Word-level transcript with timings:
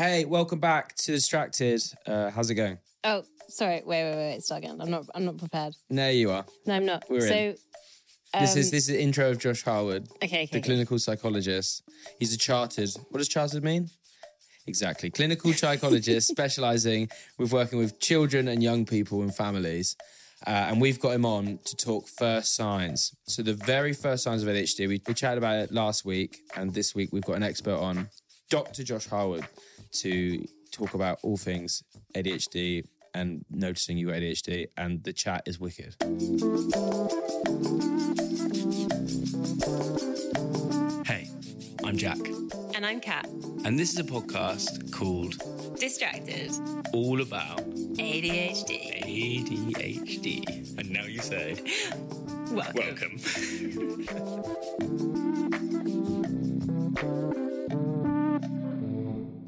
Hey, 0.00 0.24
welcome 0.24 0.60
back 0.60 0.94
to 0.94 1.12
Distracted. 1.12 1.82
Uh, 2.06 2.30
how's 2.30 2.48
it 2.48 2.54
going? 2.54 2.78
Oh, 3.04 3.22
sorry. 3.48 3.82
Wait, 3.84 4.04
wait, 4.04 4.16
wait. 4.16 4.42
Start 4.42 4.64
again. 4.64 4.80
I'm 4.80 4.90
not. 4.90 5.04
I'm 5.14 5.26
not 5.26 5.36
prepared. 5.36 5.74
There 5.90 6.10
you 6.10 6.30
are. 6.30 6.46
No, 6.64 6.72
I'm 6.72 6.86
not. 6.86 7.04
We're 7.10 7.20
so, 7.20 7.34
in. 7.34 7.56
This 8.40 8.56
is 8.56 8.68
um, 8.68 8.70
this 8.70 8.88
is 8.88 8.96
intro 8.96 9.30
of 9.30 9.38
Josh 9.38 9.62
Harwood, 9.62 10.08
Okay, 10.24 10.24
okay. 10.24 10.46
the 10.46 10.56
okay. 10.56 10.60
clinical 10.62 10.98
psychologist. 10.98 11.82
He's 12.18 12.32
a 12.32 12.38
chartered. 12.38 12.88
What 13.10 13.18
does 13.18 13.28
chartered 13.28 13.62
mean? 13.62 13.90
Exactly, 14.66 15.10
clinical 15.10 15.52
psychologist 15.52 16.28
specializing 16.30 17.10
with 17.36 17.52
working 17.52 17.78
with 17.78 18.00
children 18.00 18.48
and 18.48 18.62
young 18.62 18.86
people 18.86 19.20
and 19.20 19.34
families. 19.34 19.96
Uh, 20.46 20.68
and 20.70 20.80
we've 20.80 20.98
got 20.98 21.10
him 21.10 21.26
on 21.26 21.58
to 21.66 21.76
talk 21.76 22.08
first 22.08 22.56
signs. 22.56 23.14
So 23.24 23.42
the 23.42 23.52
very 23.52 23.92
first 23.92 24.24
signs 24.24 24.42
of 24.42 24.48
ADHD. 24.48 24.88
We, 24.88 25.02
we 25.06 25.12
chatted 25.12 25.36
about 25.36 25.58
it 25.58 25.70
last 25.70 26.06
week, 26.06 26.38
and 26.56 26.72
this 26.72 26.94
week 26.94 27.10
we've 27.12 27.22
got 27.22 27.36
an 27.36 27.42
expert 27.42 27.76
on, 27.76 28.08
Dr. 28.48 28.82
Josh 28.82 29.06
Harwood, 29.06 29.46
to 29.92 30.44
talk 30.70 30.94
about 30.94 31.18
all 31.22 31.36
things 31.36 31.82
ADHD 32.14 32.84
and 33.14 33.44
noticing 33.50 33.98
you 33.98 34.06
got 34.08 34.16
ADHD. 34.16 34.68
And 34.76 35.02
the 35.02 35.12
chat 35.12 35.42
is 35.46 35.58
wicked. 35.58 35.96
Hey, 41.06 41.28
I'm 41.84 41.96
Jack, 41.96 42.18
And 42.74 42.86
I'm 42.86 43.00
Kat. 43.00 43.26
and 43.64 43.76
this 43.78 43.92
is 43.92 43.98
a 43.98 44.04
podcast 44.04 44.92
called 44.92 45.34
Distracted. 45.78 46.52
All 46.92 47.20
About 47.20 47.58
ADHD. 47.96 49.02
ADHD. 49.02 50.78
And 50.78 50.90
now 50.90 51.04
you 51.04 51.18
say, 51.20 51.56
Welcome. 52.52 53.18
Welcome. 53.18 55.06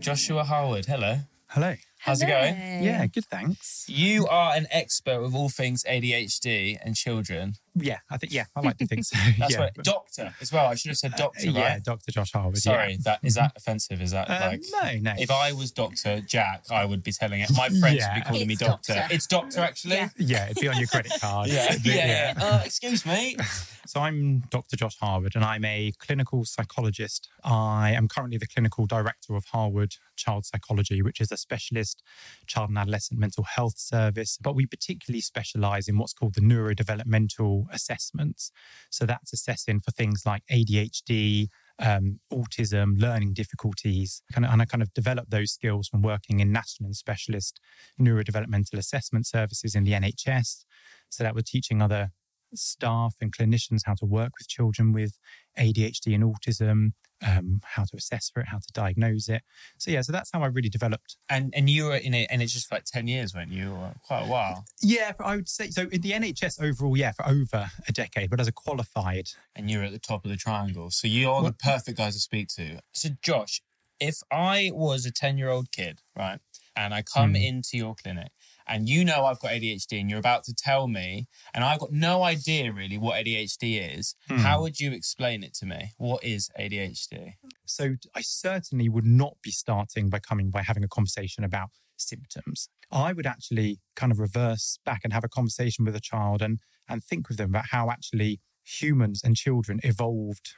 Joshua 0.02 0.42
Harwood, 0.42 0.86
hello. 0.86 1.18
Hello. 1.46 1.76
How's 2.00 2.22
it 2.22 2.26
going? 2.26 2.82
Yeah, 2.82 3.06
good. 3.06 3.24
Thanks. 3.26 3.84
You 3.88 4.26
are 4.26 4.52
an 4.52 4.66
expert 4.72 5.22
with 5.22 5.32
all 5.32 5.48
things 5.48 5.84
ADHD 5.84 6.76
and 6.84 6.96
children. 6.96 7.54
Yeah, 7.74 7.98
I 8.10 8.18
think. 8.18 8.32
Yeah, 8.32 8.44
I 8.54 8.60
like 8.60 8.76
to 8.78 8.86
think 8.86 9.04
so. 9.04 9.16
That's 9.38 9.54
yeah, 9.54 9.60
right. 9.60 9.74
Doctor 9.74 10.34
as 10.40 10.52
well. 10.52 10.66
I 10.66 10.74
should 10.74 10.90
have 10.90 10.98
said 10.98 11.12
doctor, 11.16 11.48
uh, 11.48 11.52
yeah, 11.52 11.72
right? 11.74 11.84
Dr. 11.84 12.12
Josh 12.12 12.32
Harwood. 12.32 12.58
Sorry, 12.58 12.92
yeah. 12.92 12.96
that 13.04 13.20
is 13.22 13.34
that 13.34 13.52
offensive? 13.56 14.02
Is 14.02 14.10
that 14.10 14.28
Um, 14.30 14.40
like 14.40 14.62
no, 15.02 15.12
no. 15.12 15.14
if 15.18 15.30
I 15.30 15.52
was 15.52 15.70
Doctor 15.70 16.20
Jack, 16.20 16.64
I 16.70 16.84
would 16.84 17.02
be 17.02 17.12
telling 17.12 17.40
it. 17.40 17.50
My 17.56 17.68
friends 17.68 18.04
would 18.06 18.14
be 18.14 18.20
calling 18.22 18.46
me 18.46 18.56
doctor. 18.56 18.94
doctor. 18.94 19.14
It's 19.14 19.26
doctor 19.26 19.60
actually. 19.60 19.96
Yeah. 19.96 20.08
yeah, 20.18 20.44
it'd 20.50 20.60
be 20.60 20.68
on 20.68 20.78
your 20.78 20.88
credit 20.88 21.12
card. 21.20 21.48
Yeah, 21.52 21.72
It'd 21.72 21.86
yeah, 21.86 22.34
yeah. 22.36 22.44
Uh, 22.44 22.62
excuse 22.64 23.06
me. 23.06 23.36
So 23.84 23.98
I'm 23.98 24.44
Dr. 24.48 24.76
Josh 24.76 24.96
Harwood, 25.00 25.34
and 25.34 25.44
I'm 25.44 25.64
a 25.64 25.92
clinical 25.98 26.44
psychologist. 26.44 27.28
I 27.42 27.90
am 27.90 28.06
currently 28.06 28.38
the 28.38 28.46
clinical 28.46 28.86
director 28.86 29.34
of 29.34 29.44
Harwood 29.46 29.96
Child 30.14 30.46
Psychology, 30.46 31.02
which 31.02 31.20
is 31.20 31.32
a 31.32 31.36
specialist 31.36 32.00
child 32.46 32.68
and 32.68 32.78
adolescent 32.78 33.18
mental 33.18 33.42
health 33.42 33.78
service. 33.78 34.38
But 34.40 34.54
we 34.54 34.66
particularly 34.66 35.20
specialize 35.20 35.88
in 35.88 35.98
what's 35.98 36.12
called 36.12 36.34
the 36.34 36.40
neurodevelopmental 36.40 37.61
assessments. 37.72 38.50
So 38.90 39.06
that's 39.06 39.32
assessing 39.32 39.80
for 39.80 39.90
things 39.90 40.22
like 40.26 40.42
ADHD, 40.50 41.48
um, 41.78 42.20
autism, 42.32 43.00
learning 43.00 43.32
difficulties, 43.34 44.22
and 44.34 44.46
I 44.46 44.64
kind 44.64 44.82
of 44.82 44.92
developed 44.94 45.30
those 45.30 45.52
skills 45.52 45.88
from 45.88 46.02
working 46.02 46.40
in 46.40 46.52
national 46.52 46.86
and 46.86 46.96
specialist 46.96 47.60
neurodevelopmental 48.00 48.78
assessment 48.78 49.26
services 49.26 49.74
in 49.74 49.84
the 49.84 49.92
NHS. 49.92 50.64
So 51.08 51.24
that 51.24 51.34
we're 51.34 51.42
teaching 51.42 51.82
other 51.82 52.10
staff 52.54 53.14
and 53.20 53.34
clinicians 53.36 53.80
how 53.86 53.94
to 53.94 54.04
work 54.06 54.32
with 54.38 54.48
children 54.48 54.92
with 54.92 55.18
ADHD 55.58 56.14
and 56.14 56.24
autism, 56.24 56.92
um, 57.26 57.60
how 57.64 57.84
to 57.84 57.96
assess 57.96 58.30
for 58.30 58.40
it, 58.40 58.48
how 58.48 58.58
to 58.58 58.66
diagnose 58.72 59.28
it. 59.28 59.42
So 59.78 59.90
yeah, 59.90 60.00
so 60.02 60.12
that's 60.12 60.30
how 60.32 60.42
I 60.42 60.46
really 60.46 60.68
developed. 60.68 61.16
And 61.28 61.52
and 61.56 61.70
you 61.70 61.84
were 61.86 61.96
in 61.96 62.14
it, 62.14 62.28
and 62.30 62.42
it's 62.42 62.52
just 62.52 62.72
like 62.72 62.84
ten 62.84 63.06
years, 63.06 63.34
weren't 63.34 63.52
you? 63.52 63.70
Or 63.72 63.94
quite 64.02 64.22
a 64.22 64.26
while. 64.26 64.64
Yeah, 64.82 65.12
for, 65.12 65.24
I 65.24 65.36
would 65.36 65.48
say 65.48 65.70
so. 65.70 65.82
In 65.92 66.00
the 66.00 66.12
NHS 66.12 66.60
overall, 66.62 66.96
yeah, 66.96 67.12
for 67.12 67.26
over 67.28 67.70
a 67.88 67.92
decade. 67.92 68.30
But 68.30 68.40
as 68.40 68.48
a 68.48 68.52
qualified, 68.52 69.28
and 69.54 69.70
you're 69.70 69.84
at 69.84 69.92
the 69.92 69.98
top 69.98 70.24
of 70.24 70.30
the 70.30 70.36
triangle. 70.36 70.90
So 70.90 71.06
you're 71.06 71.42
the 71.42 71.52
perfect 71.52 71.98
guy 71.98 72.10
to 72.10 72.18
speak 72.18 72.48
to. 72.56 72.80
So, 72.92 73.10
Josh, 73.22 73.62
if 74.00 74.16
I 74.32 74.70
was 74.74 75.06
a 75.06 75.12
10 75.12 75.38
year 75.38 75.48
old 75.48 75.70
kid, 75.70 76.00
right, 76.16 76.40
and 76.74 76.92
I 76.92 77.02
come 77.02 77.30
Hmm. 77.30 77.36
into 77.36 77.76
your 77.76 77.94
clinic 77.94 78.32
and 78.66 78.88
you 78.88 79.04
know 79.04 79.24
I've 79.24 79.40
got 79.40 79.52
ADHD 79.52 80.00
and 80.00 80.08
you're 80.10 80.18
about 80.18 80.44
to 80.44 80.54
tell 80.54 80.88
me, 80.88 81.26
and 81.54 81.64
I've 81.64 81.78
got 81.80 81.92
no 81.92 82.22
idea 82.22 82.72
really 82.72 82.98
what 82.98 83.16
ADHD 83.24 83.96
is, 83.98 84.14
Hmm. 84.28 84.38
how 84.38 84.62
would 84.62 84.78
you 84.80 84.92
explain 84.92 85.42
it 85.42 85.54
to 85.54 85.66
me? 85.66 85.92
What 85.98 86.22
is 86.24 86.48
ADHD? 86.58 87.34
So 87.66 87.96
I 88.14 88.20
certainly 88.22 88.88
would 88.88 89.06
not 89.06 89.36
be 89.42 89.50
starting 89.50 90.10
by 90.10 90.18
coming 90.18 90.50
by 90.50 90.62
having 90.62 90.84
a 90.84 90.88
conversation 90.88 91.44
about 91.44 91.70
symptoms. 91.96 92.68
I 92.90 93.12
would 93.12 93.26
actually 93.26 93.80
kind 93.96 94.12
of 94.12 94.18
reverse 94.18 94.78
back 94.84 95.00
and 95.04 95.12
have 95.12 95.24
a 95.24 95.28
conversation 95.28 95.84
with 95.84 95.94
a 95.96 96.00
child 96.00 96.42
and 96.42 96.58
and 96.88 97.02
think 97.02 97.28
with 97.28 97.38
them 97.38 97.50
about 97.50 97.66
how 97.70 97.90
actually 97.90 98.40
humans 98.64 99.22
and 99.24 99.36
children 99.36 99.80
evolved 99.82 100.54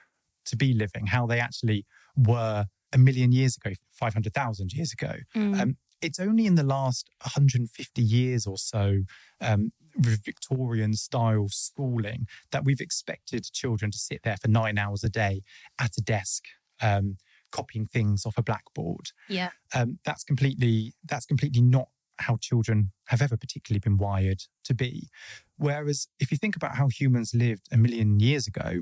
to 0.46 0.56
be 0.56 0.72
living, 0.74 1.06
how 1.06 1.26
they 1.26 1.38
actually 1.40 1.84
were 2.16 2.66
a 2.92 2.98
million 2.98 3.30
years 3.32 3.56
ago, 3.56 3.74
500,000 3.90 4.72
years 4.72 4.92
ago. 4.92 5.16
Mm. 5.34 5.60
Um, 5.60 5.76
it's 6.00 6.20
only 6.20 6.46
in 6.46 6.54
the 6.54 6.62
last 6.62 7.08
150 7.22 8.02
years 8.02 8.46
or 8.46 8.58
so, 8.58 9.00
um, 9.40 9.72
with 9.96 10.24
Victorian 10.24 10.94
style 10.94 11.48
schooling, 11.48 12.26
that 12.50 12.64
we've 12.64 12.80
expected 12.80 13.44
children 13.52 13.90
to 13.90 13.98
sit 13.98 14.20
there 14.24 14.36
for 14.36 14.48
nine 14.48 14.78
hours 14.78 15.04
a 15.04 15.08
day 15.08 15.42
at 15.80 15.96
a 15.96 16.00
desk, 16.00 16.44
um, 16.82 17.16
copying 17.52 17.86
things 17.86 18.26
off 18.26 18.36
a 18.36 18.42
blackboard. 18.42 19.10
yeah. 19.28 19.50
Um, 19.74 19.98
that's 20.04 20.24
completely 20.24 20.94
that's 21.04 21.26
completely 21.26 21.62
not 21.62 21.88
how 22.18 22.36
children 22.40 22.92
have 23.08 23.20
ever 23.22 23.36
particularly 23.36 23.80
been 23.80 23.96
wired 23.96 24.42
to 24.64 24.74
be. 24.74 25.08
Whereas 25.56 26.08
if 26.20 26.30
you 26.30 26.38
think 26.38 26.56
about 26.56 26.76
how 26.76 26.88
humans 26.88 27.32
lived 27.34 27.68
a 27.72 27.76
million 27.76 28.20
years 28.20 28.46
ago, 28.46 28.80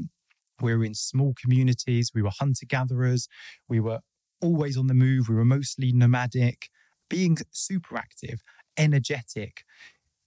we 0.61 0.75
were 0.75 0.85
in 0.85 0.95
small 0.95 1.35
communities, 1.41 2.13
we 2.15 2.23
were 2.23 2.31
hunter 2.39 2.67
gatherers, 2.67 3.29
we 3.69 3.81
were 3.81 4.01
always 4.41 4.77
on 4.77 4.87
the 4.87 4.95
move, 4.95 5.29
we 5.29 5.35
were 5.35 5.45
mostly 5.45 5.93
nomadic, 5.93 6.69
being 7.13 7.37
super 7.51 7.99
active, 7.99 8.43
energetic. 8.79 9.65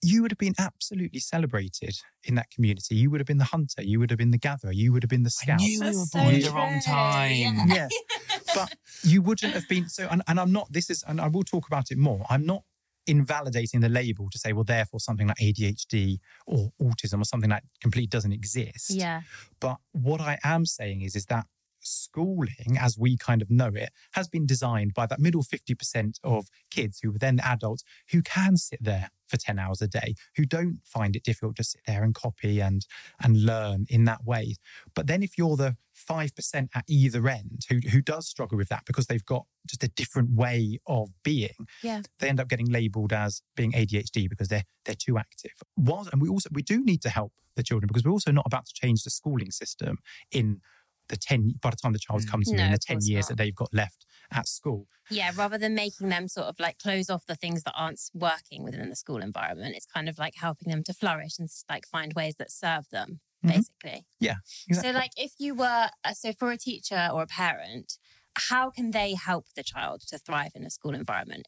You 0.03 0.21
would 0.21 0.31
have 0.31 0.37
been 0.37 0.53
absolutely 0.59 1.19
celebrated 1.19 1.97
in 2.23 2.35
that 2.35 2.51
community. 2.51 2.93
You 2.93 3.09
would 3.09 3.19
have 3.19 3.25
been 3.25 3.39
the 3.39 3.45
hunter, 3.45 3.81
you 3.81 3.99
would 3.99 4.11
have 4.11 4.19
been 4.19 4.29
the 4.29 4.37
gatherer, 4.37 4.71
you 4.71 4.93
would 4.93 5.01
have 5.01 5.09
been 5.09 5.23
the 5.23 5.35
I 5.41 5.43
scout. 5.43 5.59
knew 5.59 5.79
we 5.81 5.87
were 5.87 5.93
so 5.93 6.19
born 6.19 6.35
at 6.35 6.43
the 6.43 6.51
wrong 6.51 6.79
time. 6.85 7.31
Yeah. 7.31 7.65
Yeah. 7.67 7.87
but 8.55 8.75
you 9.01 9.23
wouldn't 9.23 9.53
have 9.53 9.67
been 9.67 9.89
so. 9.89 10.07
And, 10.11 10.21
and 10.27 10.39
I'm 10.39 10.51
not. 10.51 10.71
This 10.71 10.91
is, 10.91 11.03
and 11.07 11.19
I 11.19 11.27
will 11.27 11.43
talk 11.43 11.65
about 11.65 11.89
it 11.89 11.97
more. 11.97 12.23
I'm 12.29 12.45
not 12.45 12.63
invalidating 13.07 13.79
the 13.79 13.89
label 13.89 14.29
to 14.29 14.37
say, 14.37 14.53
well, 14.53 14.63
therefore 14.63 14.99
something 14.99 15.27
like 15.27 15.37
ADHD 15.37 16.19
or 16.45 16.71
autism 16.79 17.19
or 17.19 17.25
something 17.25 17.49
like 17.49 17.63
completely 17.81 18.07
doesn't 18.07 18.31
exist. 18.31 18.91
Yeah. 18.91 19.21
But 19.59 19.77
what 19.91 20.21
I 20.21 20.37
am 20.43 20.65
saying 20.65 21.01
is, 21.01 21.15
is 21.15 21.25
that 21.25 21.45
schooling, 21.85 22.77
as 22.79 22.97
we 22.97 23.17
kind 23.17 23.41
of 23.41 23.49
know 23.49 23.71
it, 23.73 23.89
has 24.13 24.27
been 24.27 24.45
designed 24.45 24.93
by 24.93 25.05
that 25.05 25.19
middle 25.19 25.43
50% 25.43 26.19
of 26.23 26.47
kids 26.71 26.99
who 27.01 27.11
were 27.11 27.19
then 27.19 27.39
adults 27.43 27.83
who 28.11 28.21
can 28.21 28.57
sit 28.57 28.83
there 28.83 29.09
for 29.27 29.37
10 29.37 29.57
hours 29.57 29.81
a 29.81 29.87
day, 29.87 30.13
who 30.35 30.45
don't 30.45 30.79
find 30.85 31.15
it 31.15 31.23
difficult 31.23 31.55
to 31.55 31.63
sit 31.63 31.81
there 31.87 32.03
and 32.03 32.13
copy 32.13 32.59
and 32.59 32.85
and 33.23 33.43
learn 33.45 33.85
in 33.89 34.05
that 34.05 34.23
way. 34.23 34.55
But 34.93 35.07
then 35.07 35.23
if 35.23 35.37
you're 35.37 35.55
the 35.57 35.77
5% 36.09 36.67
at 36.75 36.83
either 36.87 37.27
end 37.27 37.61
who, 37.69 37.79
who 37.91 38.01
does 38.01 38.27
struggle 38.27 38.57
with 38.57 38.67
that 38.69 38.83
because 38.85 39.07
they've 39.07 39.25
got 39.25 39.45
just 39.65 39.83
a 39.83 39.87
different 39.87 40.31
way 40.31 40.77
of 40.85 41.09
being, 41.23 41.67
Yeah. 41.81 42.01
they 42.19 42.29
end 42.29 42.39
up 42.39 42.49
getting 42.49 42.69
labeled 42.69 43.13
as 43.13 43.41
being 43.55 43.71
ADHD 43.71 44.29
because 44.29 44.47
they're 44.49 44.65
they're 44.85 44.95
too 44.95 45.17
active. 45.17 45.53
While, 45.75 46.07
and 46.11 46.21
we 46.21 46.29
also 46.29 46.49
we 46.51 46.61
do 46.61 46.83
need 46.83 47.01
to 47.03 47.09
help 47.09 47.33
the 47.55 47.63
children 47.63 47.87
because 47.87 48.03
we're 48.03 48.11
also 48.11 48.31
not 48.31 48.45
about 48.45 48.65
to 48.67 48.73
change 48.73 49.03
the 49.03 49.09
schooling 49.09 49.49
system 49.51 49.97
in 50.31 50.61
the 51.09 51.17
10 51.17 51.55
by 51.61 51.69
the 51.71 51.75
time 51.77 51.93
the 51.93 51.99
child 51.99 52.25
comes 52.27 52.49
through 52.49 52.59
No, 52.59 52.65
in 52.65 52.71
the 52.71 52.77
10 52.79 52.99
years 53.05 53.27
not. 53.27 53.29
that 53.29 53.37
they've 53.37 53.55
got 53.55 53.73
left 53.73 54.05
at 54.31 54.47
school. 54.47 54.87
Yeah, 55.09 55.31
rather 55.35 55.57
than 55.59 55.75
making 55.75 56.09
them 56.09 56.27
sort 56.27 56.47
of 56.47 56.59
like 56.59 56.79
close 56.79 57.09
off 57.11 57.25
the 57.27 57.35
things 57.35 57.63
that 57.63 57.73
aren't 57.75 58.01
working 58.13 58.63
within 58.63 58.89
the 58.89 58.95
school 58.95 59.21
environment, 59.21 59.75
it's 59.75 59.85
kind 59.85 60.09
of 60.09 60.17
like 60.17 60.33
helping 60.35 60.69
them 60.71 60.83
to 60.83 60.93
flourish 60.93 61.37
and 61.37 61.47
like 61.69 61.85
find 61.85 62.13
ways 62.13 62.35
that 62.39 62.51
serve 62.51 62.89
them, 62.91 63.19
Mhm. 63.43 63.51
basically. 63.53 64.05
Yeah. 64.19 64.35
So, 64.71 64.91
like, 64.91 65.11
if 65.17 65.33
you 65.39 65.55
were, 65.55 65.89
uh, 66.03 66.13
so 66.13 66.33
for 66.33 66.51
a 66.51 66.57
teacher 66.57 67.09
or 67.13 67.23
a 67.23 67.27
parent, 67.27 67.97
how 68.37 68.71
can 68.71 68.91
they 68.91 69.13
help 69.15 69.47
the 69.55 69.63
child 69.63 70.01
to 70.07 70.17
thrive 70.17 70.51
in 70.55 70.65
a 70.65 70.69
school 70.71 70.95
environment? 70.95 71.47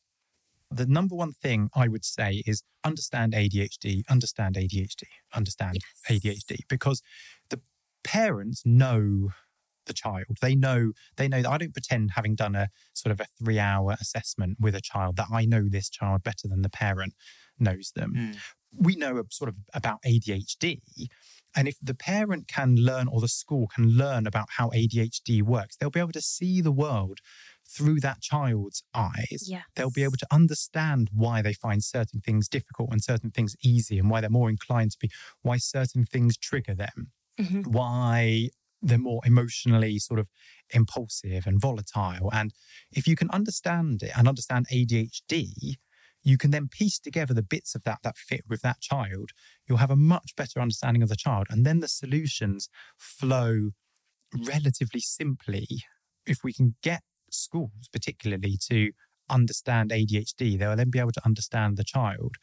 the 0.70 0.86
number 0.86 1.16
one 1.16 1.32
thing 1.34 1.70
I 1.74 1.88
would 1.88 2.04
say 2.04 2.44
is 2.46 2.64
understand 2.84 3.34
ADHD, 3.34 4.04
understand 4.10 4.58
ADHD, 4.58 5.04
understand 5.34 5.76
Yes. 5.76 6.04
ADHD, 6.10 6.58
because 6.68 7.02
the 7.50 7.62
parents 8.04 8.64
know 8.66 9.30
the 9.88 9.94
child. 9.94 10.38
They 10.42 10.56
know, 10.56 10.92
they 11.18 11.28
know 11.28 11.42
that 11.42 11.50
I 11.52 11.58
don't 11.58 11.74
pretend 11.74 12.12
having 12.12 12.36
done 12.36 12.56
a 12.56 12.70
sort 12.94 13.12
of 13.12 13.20
a 13.20 13.26
three 13.44 13.60
hour 13.60 13.96
assessment 14.00 14.58
with 14.60 14.76
a 14.76 14.82
child 14.82 15.16
that 15.18 15.28
I 15.32 15.46
know 15.46 15.68
this 15.70 15.90
child 15.90 16.24
better 16.24 16.48
than 16.48 16.62
the 16.62 16.70
parent 16.70 17.14
knows 17.60 17.92
them. 17.96 18.14
Mm. 18.16 18.38
We 18.80 18.96
know 18.96 19.18
a 19.18 19.24
sort 19.32 19.50
of 19.50 19.58
about 19.74 20.00
ADHD. 20.06 21.08
And 21.56 21.68
if 21.68 21.78
the 21.82 21.96
parent 21.96 22.48
can 22.48 22.76
learn 22.76 23.08
or 23.08 23.20
the 23.22 23.28
school 23.28 23.68
can 23.68 23.86
learn 23.98 24.28
about 24.28 24.50
how 24.58 24.70
ADHD 24.70 25.42
works, 25.42 25.76
they'll 25.76 25.90
be 25.90 26.00
able 26.02 26.12
to 26.12 26.22
see 26.22 26.62
the 26.62 26.72
world 26.72 27.20
through 27.66 28.00
that 28.00 28.22
child's 28.22 28.82
eyes 28.94 29.44
Yes. 29.48 29.64
they'll 29.76 29.92
be 29.92 30.04
able 30.04 30.16
to 30.18 30.28
understand 30.32 31.10
why 31.14 31.42
they 31.42 31.52
find 31.54 31.84
certain 31.84 32.22
things 32.22 32.48
difficult 32.48 32.90
and 32.92 33.04
certain 33.04 33.30
things 33.30 33.56
easy 33.62 34.00
and 34.00 34.10
why 34.10 34.22
they're 34.22 34.30
more 34.30 34.50
inclined 34.50 34.92
to 34.92 34.98
be 35.02 35.10
why 35.42 35.58
certain 35.58 36.06
things 36.06 36.38
trigger 36.38 36.74
them 36.74 37.12
Mhm. 37.40 37.68
why 37.68 38.50
they're 38.82 38.98
more 38.98 39.22
emotionally 39.26 40.00
sort 40.00 40.20
of 40.20 40.30
impulsive 40.72 41.48
and 41.48 41.60
volatile. 41.60 42.30
And 42.32 42.52
if 42.92 43.08
you 43.08 43.16
can 43.16 43.30
understand 43.32 44.04
it 44.04 44.12
and 44.16 44.28
understand 44.28 44.68
ADHD 44.72 45.78
you 46.28 46.38
can 46.38 46.52
then 46.52 46.68
piece 46.68 47.00
together 47.00 47.34
the 47.34 47.42
bits 47.42 47.74
of 47.74 47.86
that 47.86 48.00
that 48.04 48.18
fit 48.18 48.42
with 48.50 48.62
that 48.62 48.82
child. 48.82 49.32
You'll 49.66 49.78
have 49.78 49.92
a 49.92 49.96
much 49.96 50.36
better 50.36 50.60
understanding 50.60 51.02
of 51.02 51.08
the 51.08 51.16
child. 51.16 51.48
And 51.50 51.66
then 51.66 51.80
the 51.80 51.88
solutions 51.88 52.68
flow 52.98 53.70
relatively 54.36 55.00
simply 55.00 55.68
if 56.26 56.40
we 56.44 56.52
can 56.52 56.76
get 56.84 57.02
schools 57.32 57.88
particularly 57.94 58.58
to 58.70 58.92
understand 59.30 59.92
ADHD, 59.92 60.60
they'll 60.60 60.76
then 60.76 60.90
be 60.90 61.00
able 61.00 61.14
to 61.14 61.26
understand 61.26 61.78
the 61.78 61.86
child 61.86 62.36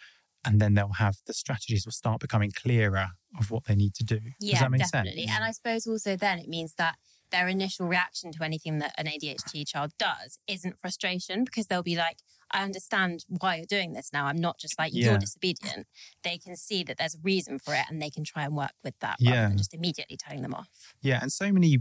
and 0.47 0.61
then 0.61 0.73
they'll 0.73 0.95
have 0.95 1.17
the 1.27 1.35
strategies 1.35 1.85
will 1.85 1.93
start 1.93 2.21
becoming 2.21 2.53
clearer 2.57 3.09
of 3.39 3.51
what 3.51 3.65
they 3.65 3.75
need 3.75 3.95
to 3.95 4.05
do. 4.05 4.21
Yeah, 4.41 4.53
Does 4.55 4.61
that 4.61 4.71
make 4.71 4.81
definitely. 4.81 5.27
sense? 5.27 5.37
And 5.37 5.45
I 5.45 5.51
suppose 5.51 5.87
also 5.87 6.17
then 6.17 6.39
it 6.39 6.49
means 6.49 6.75
that 6.75 6.97
their 7.31 7.49
initial 7.49 7.87
reaction 7.89 8.31
to 8.33 8.45
anything 8.45 8.79
that 8.79 8.95
an 8.97 9.07
ADHD 9.07 9.67
child 9.67 9.93
does 9.99 10.39
isn't 10.47 10.79
frustration 10.79 11.43
because 11.45 11.67
they'll 11.67 11.83
be 11.83 11.97
like, 11.97 12.19
I 12.53 12.63
understand 12.63 13.25
why 13.27 13.57
you're 13.57 13.67
doing 13.67 13.93
this 13.95 14.11
now. 14.13 14.27
I'm 14.27 14.37
not 14.37 14.59
just 14.59 14.79
like, 14.79 14.93
Yeah. 14.95 15.11
you're 15.11 15.19
disobedient. 15.19 15.87
They 16.23 16.39
can 16.39 16.55
see 16.57 16.85
that 16.85 16.97
there's 16.99 17.17
a 17.17 17.21
reason 17.23 17.59
for 17.59 17.75
it 17.75 17.87
and 17.91 18.01
they 18.01 18.11
can 18.11 18.23
try 18.23 18.45
and 18.45 18.55
work 18.55 18.73
with 18.85 18.95
that 19.01 19.17
rather 19.21 19.35
Yeah. 19.37 19.49
than 19.49 19.57
just 19.59 19.75
immediately 19.75 20.17
telling 20.17 20.43
them 20.43 20.55
off. 20.55 20.69
Yeah, 21.03 21.19
and 21.21 21.33
so 21.33 21.51
many 21.51 21.79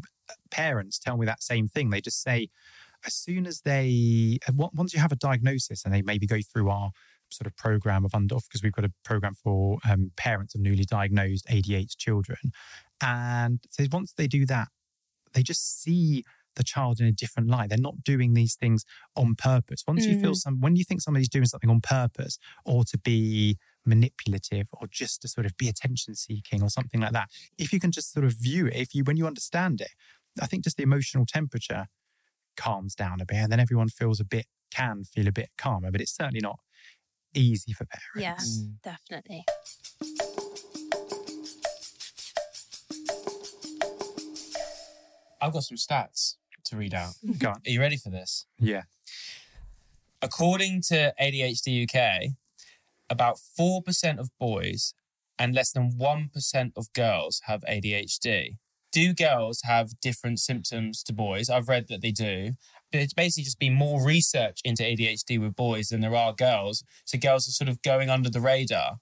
parents 0.49 0.97
tell 0.97 1.17
me 1.17 1.25
that 1.25 1.43
same 1.43 1.67
thing. 1.67 1.89
They 1.91 2.01
just 2.01 2.21
say, 2.23 2.49
as 3.05 3.13
soon 3.13 3.45
as 3.45 3.61
they, 3.61 4.39
uh, 4.47 4.53
once 4.73 4.93
you 4.93 4.99
have 5.01 5.11
a 5.11 5.15
diagnosis 5.17 5.83
and 5.83 5.93
they 5.93 6.01
maybe 6.01 6.25
go 6.25 6.39
through 6.41 6.69
our 6.69 6.91
sort 7.33 7.47
of 7.47 7.55
program 7.57 8.05
of 8.05 8.13
under, 8.13 8.35
because 8.35 8.61
we've 8.63 8.73
got 8.73 8.85
a 8.85 8.91
program 9.03 9.33
for 9.33 9.77
um, 9.89 10.11
parents 10.15 10.55
of 10.55 10.61
newly 10.61 10.85
diagnosed 10.85 11.45
ADHD 11.47 11.97
children. 11.97 12.51
And 13.01 13.59
so 13.69 13.85
once 13.91 14.13
they 14.13 14.27
do 14.27 14.45
that, 14.45 14.69
they 15.33 15.43
just 15.43 15.81
see 15.81 16.23
the 16.55 16.63
child 16.63 16.99
in 16.99 17.07
a 17.07 17.11
different 17.11 17.49
light. 17.49 17.69
They're 17.69 17.77
not 17.77 18.03
doing 18.03 18.33
these 18.33 18.55
things 18.55 18.85
on 19.15 19.35
purpose. 19.35 19.83
Once 19.87 20.05
you 20.05 20.19
feel 20.19 20.35
some, 20.35 20.61
when 20.61 20.75
you 20.75 20.83
think 20.83 21.01
somebody's 21.01 21.29
doing 21.29 21.45
something 21.45 21.69
on 21.69 21.81
purpose 21.81 22.37
or 22.65 22.83
to 22.85 22.97
be 22.97 23.57
manipulative 23.85 24.67
or 24.73 24.87
just 24.87 25.21
to 25.21 25.27
sort 25.27 25.45
of 25.45 25.57
be 25.57 25.67
attention 25.67 26.15
seeking 26.15 26.61
or 26.61 26.69
something 26.69 27.01
like 27.01 27.11
that, 27.11 27.29
if 27.57 27.73
you 27.73 27.79
can 27.79 27.91
just 27.91 28.13
sort 28.13 28.25
of 28.25 28.33
view 28.33 28.67
it, 28.67 28.75
if 28.75 28.95
you, 28.95 29.03
when 29.03 29.17
you 29.17 29.27
understand 29.27 29.81
it, 29.81 29.91
I 30.41 30.47
think 30.47 30.63
just 30.63 30.77
the 30.77 30.83
emotional 30.83 31.25
temperature 31.25 31.87
calms 32.55 32.95
down 32.95 33.19
a 33.21 33.25
bit 33.25 33.37
and 33.37 33.51
then 33.51 33.59
everyone 33.59 33.89
feels 33.89 34.19
a 34.19 34.25
bit, 34.25 34.45
can 34.71 35.03
feel 35.03 35.27
a 35.27 35.31
bit 35.31 35.49
calmer, 35.57 35.91
but 35.91 36.01
it's 36.01 36.15
certainly 36.15 36.41
not 36.41 36.59
easy 37.33 37.73
for 37.73 37.85
parents. 37.85 38.15
Yeah, 38.15 38.33
parents. 38.33 38.59
Mm. 38.59 38.81
definitely. 38.83 39.45
I've 45.41 45.51
got 45.51 45.63
some 45.63 45.77
stats 45.77 46.35
to 46.65 46.77
read 46.77 46.93
out. 46.93 47.13
Go 47.37 47.49
on. 47.49 47.55
Are 47.55 47.69
you 47.69 47.81
ready 47.81 47.97
for 47.97 48.09
this? 48.09 48.45
Yeah. 48.59 48.83
According 50.21 50.83
to 50.83 51.13
ADHD 51.21 51.83
UK, 51.83 52.31
about 53.09 53.37
4% 53.59 54.19
of 54.19 54.29
boys 54.39 54.93
and 55.37 55.53
less 55.53 55.71
than 55.71 55.91
1% 55.91 56.71
of 56.77 56.93
girls 56.93 57.41
have 57.45 57.61
ADHD. 57.61 58.57
Do 58.93 59.13
girls 59.13 59.59
have 59.65 59.99
different 60.01 60.39
symptoms 60.39 61.03
to 61.03 61.13
boys? 61.13 61.49
I've 61.49 61.67
read 61.67 61.87
that 61.89 62.01
they 62.01 62.11
do. 62.11 62.51
But 62.91 63.01
it's 63.01 63.13
basically 63.13 63.43
just 63.45 63.59
been 63.59 63.73
more 63.73 64.05
research 64.05 64.59
into 64.63 64.83
ADHD 64.83 65.41
with 65.41 65.55
boys 65.55 65.87
than 65.89 65.99
there 66.01 66.15
are 66.15 66.31
girls. 66.31 66.83
So 67.05 67.17
girls 67.17 67.47
are 67.47 67.51
sort 67.51 67.69
of 67.69 67.81
going 67.81 68.09
under 68.09 68.29
the 68.29 68.39
radar. 68.39 68.97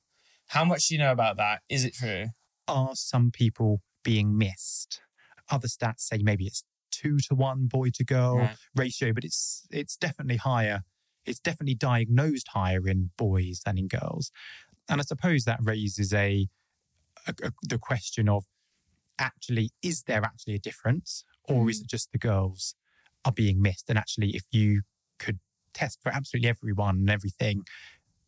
How 0.47 0.63
much 0.65 0.87
do 0.87 0.95
you 0.95 0.99
know 0.99 1.11
about 1.11 1.35
that? 1.37 1.59
Is 1.69 1.83
it 1.85 1.93
true? 1.95 2.27
Are 2.69 2.91
some 2.95 3.31
people 3.31 3.81
being 4.03 4.37
missed? 4.37 5.01
Other 5.49 5.67
stats 5.67 5.99
say 6.01 6.19
maybe 6.23 6.45
it's 6.45 6.63
two 6.89 7.17
to 7.27 7.35
one 7.35 7.67
boy 7.67 7.89
to 7.95 8.03
girl 8.05 8.37
Right. 8.37 8.55
ratio, 8.75 9.11
but 9.13 9.25
it's 9.25 9.67
it's 9.71 9.97
definitely 9.97 10.37
higher. 10.37 10.83
It's 11.25 11.39
definitely 11.39 11.75
diagnosed 11.75 12.47
higher 12.53 12.87
in 12.87 13.11
boys 13.17 13.61
than 13.65 13.77
in 13.77 13.87
girls. 13.89 14.31
And 14.89 15.01
I 15.01 15.03
suppose 15.03 15.43
that 15.43 15.59
raises 15.61 16.13
a, 16.13 16.47
a, 17.27 17.33
a- 17.43 17.51
the 17.63 17.77
question 17.77 18.27
of 18.29 18.45
actually, 19.19 19.71
is 19.81 20.03
there 20.03 20.23
actually 20.23 20.55
a 20.55 20.59
difference? 20.59 21.23
Or 21.45 21.69
is 21.69 21.81
it 21.81 21.87
just 21.87 22.11
the 22.11 22.17
girls 22.17 22.75
are 23.25 23.31
being 23.31 23.61
missed? 23.61 23.89
And 23.89 23.97
actually, 23.97 24.29
if 24.35 24.43
you 24.51 24.81
could 25.19 25.39
test 25.73 25.99
for 26.01 26.11
absolutely 26.11 26.49
everyone 26.49 26.97
and 26.97 27.09
everything, 27.09 27.63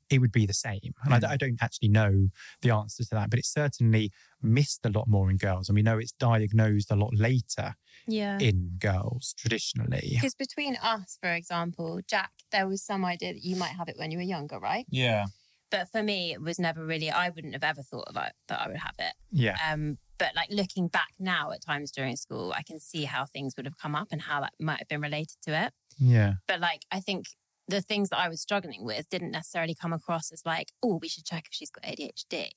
it 0.09 0.19
would 0.19 0.31
be 0.31 0.45
the 0.45 0.53
same. 0.53 0.93
And 1.03 1.13
I 1.13 1.19
d- 1.19 1.25
I, 1.27 1.37
don't 1.37 1.61
actually 1.61 1.87
know 1.89 2.29
the 2.61 2.71
answer 2.71 3.03
to 3.03 3.09
that, 3.11 3.29
but 3.29 3.39
it's 3.39 3.51
certainly 3.51 4.11
missed 4.41 4.85
a 4.85 4.89
lot 4.89 5.07
more 5.07 5.29
in 5.31 5.37
girls. 5.37 5.69
And 5.69 5.75
we 5.75 5.81
know 5.81 5.97
it's 5.97 6.11
diagnosed 6.11 6.91
a 6.91 6.95
lot 6.95 7.11
later 7.15 7.75
Yeah. 8.07 8.37
in 8.39 8.73
girls 8.79 9.33
traditionally. 9.37 10.11
Because 10.13 10.35
between 10.35 10.75
us, 10.77 11.17
for 11.21 11.31
example, 11.31 12.01
Jack, 12.07 12.31
there 12.51 12.67
was 12.67 12.83
some 12.83 13.05
idea 13.05 13.33
that 13.33 13.43
you 13.43 13.55
might 13.55 13.75
have 13.75 13.89
it 13.89 13.95
when 13.97 14.11
you 14.11 14.17
were 14.17 14.23
younger, 14.23 14.59
right? 14.59 14.85
Yeah. 14.89 15.25
But 15.71 15.89
for 15.89 16.03
me, 16.03 16.33
it 16.33 16.41
was 16.41 16.59
never 16.59 16.85
really, 16.85 17.09
I 17.09 17.29
wouldn't 17.29 17.53
have 17.53 17.63
ever 17.63 17.81
thought 17.81 18.07
about 18.07 18.33
that 18.47 18.61
I 18.61 18.67
would 18.67 18.77
have 18.77 18.95
it. 18.99 19.13
Yeah. 19.31 19.57
Um, 19.67 19.97
but 20.17 20.35
like 20.35 20.49
looking 20.51 20.87
back 20.87 21.09
now 21.19 21.51
at 21.51 21.61
times 21.63 21.91
during 21.91 22.15
school, 22.15 22.53
I 22.55 22.63
can 22.63 22.79
see 22.79 23.05
how 23.05 23.25
things 23.25 23.55
would 23.57 23.65
have 23.65 23.77
come 23.77 23.95
up 23.95 24.09
and 24.11 24.21
how 24.21 24.41
that 24.41 24.53
might 24.59 24.79
have 24.79 24.87
been 24.87 25.01
related 25.01 25.37
to 25.43 25.65
it. 25.65 25.73
Yeah. 25.97 26.33
But 26.47 26.59
like, 26.59 26.81
I 26.91 26.99
think 26.99 27.25
the 27.67 27.81
things 27.81 28.09
that 28.09 28.19
I 28.19 28.29
was 28.29 28.41
struggling 28.41 28.83
with 28.85 29.09
didn't 29.09 29.31
necessarily 29.31 29.75
come 29.75 29.93
across 29.93 30.31
as 30.31 30.45
like, 30.45 30.69
oh, 30.83 30.99
we 31.01 31.07
should 31.07 31.25
check 31.25 31.45
if 31.47 31.53
she's 31.53 31.69
got 31.71 31.83
ADHD. 31.83 32.49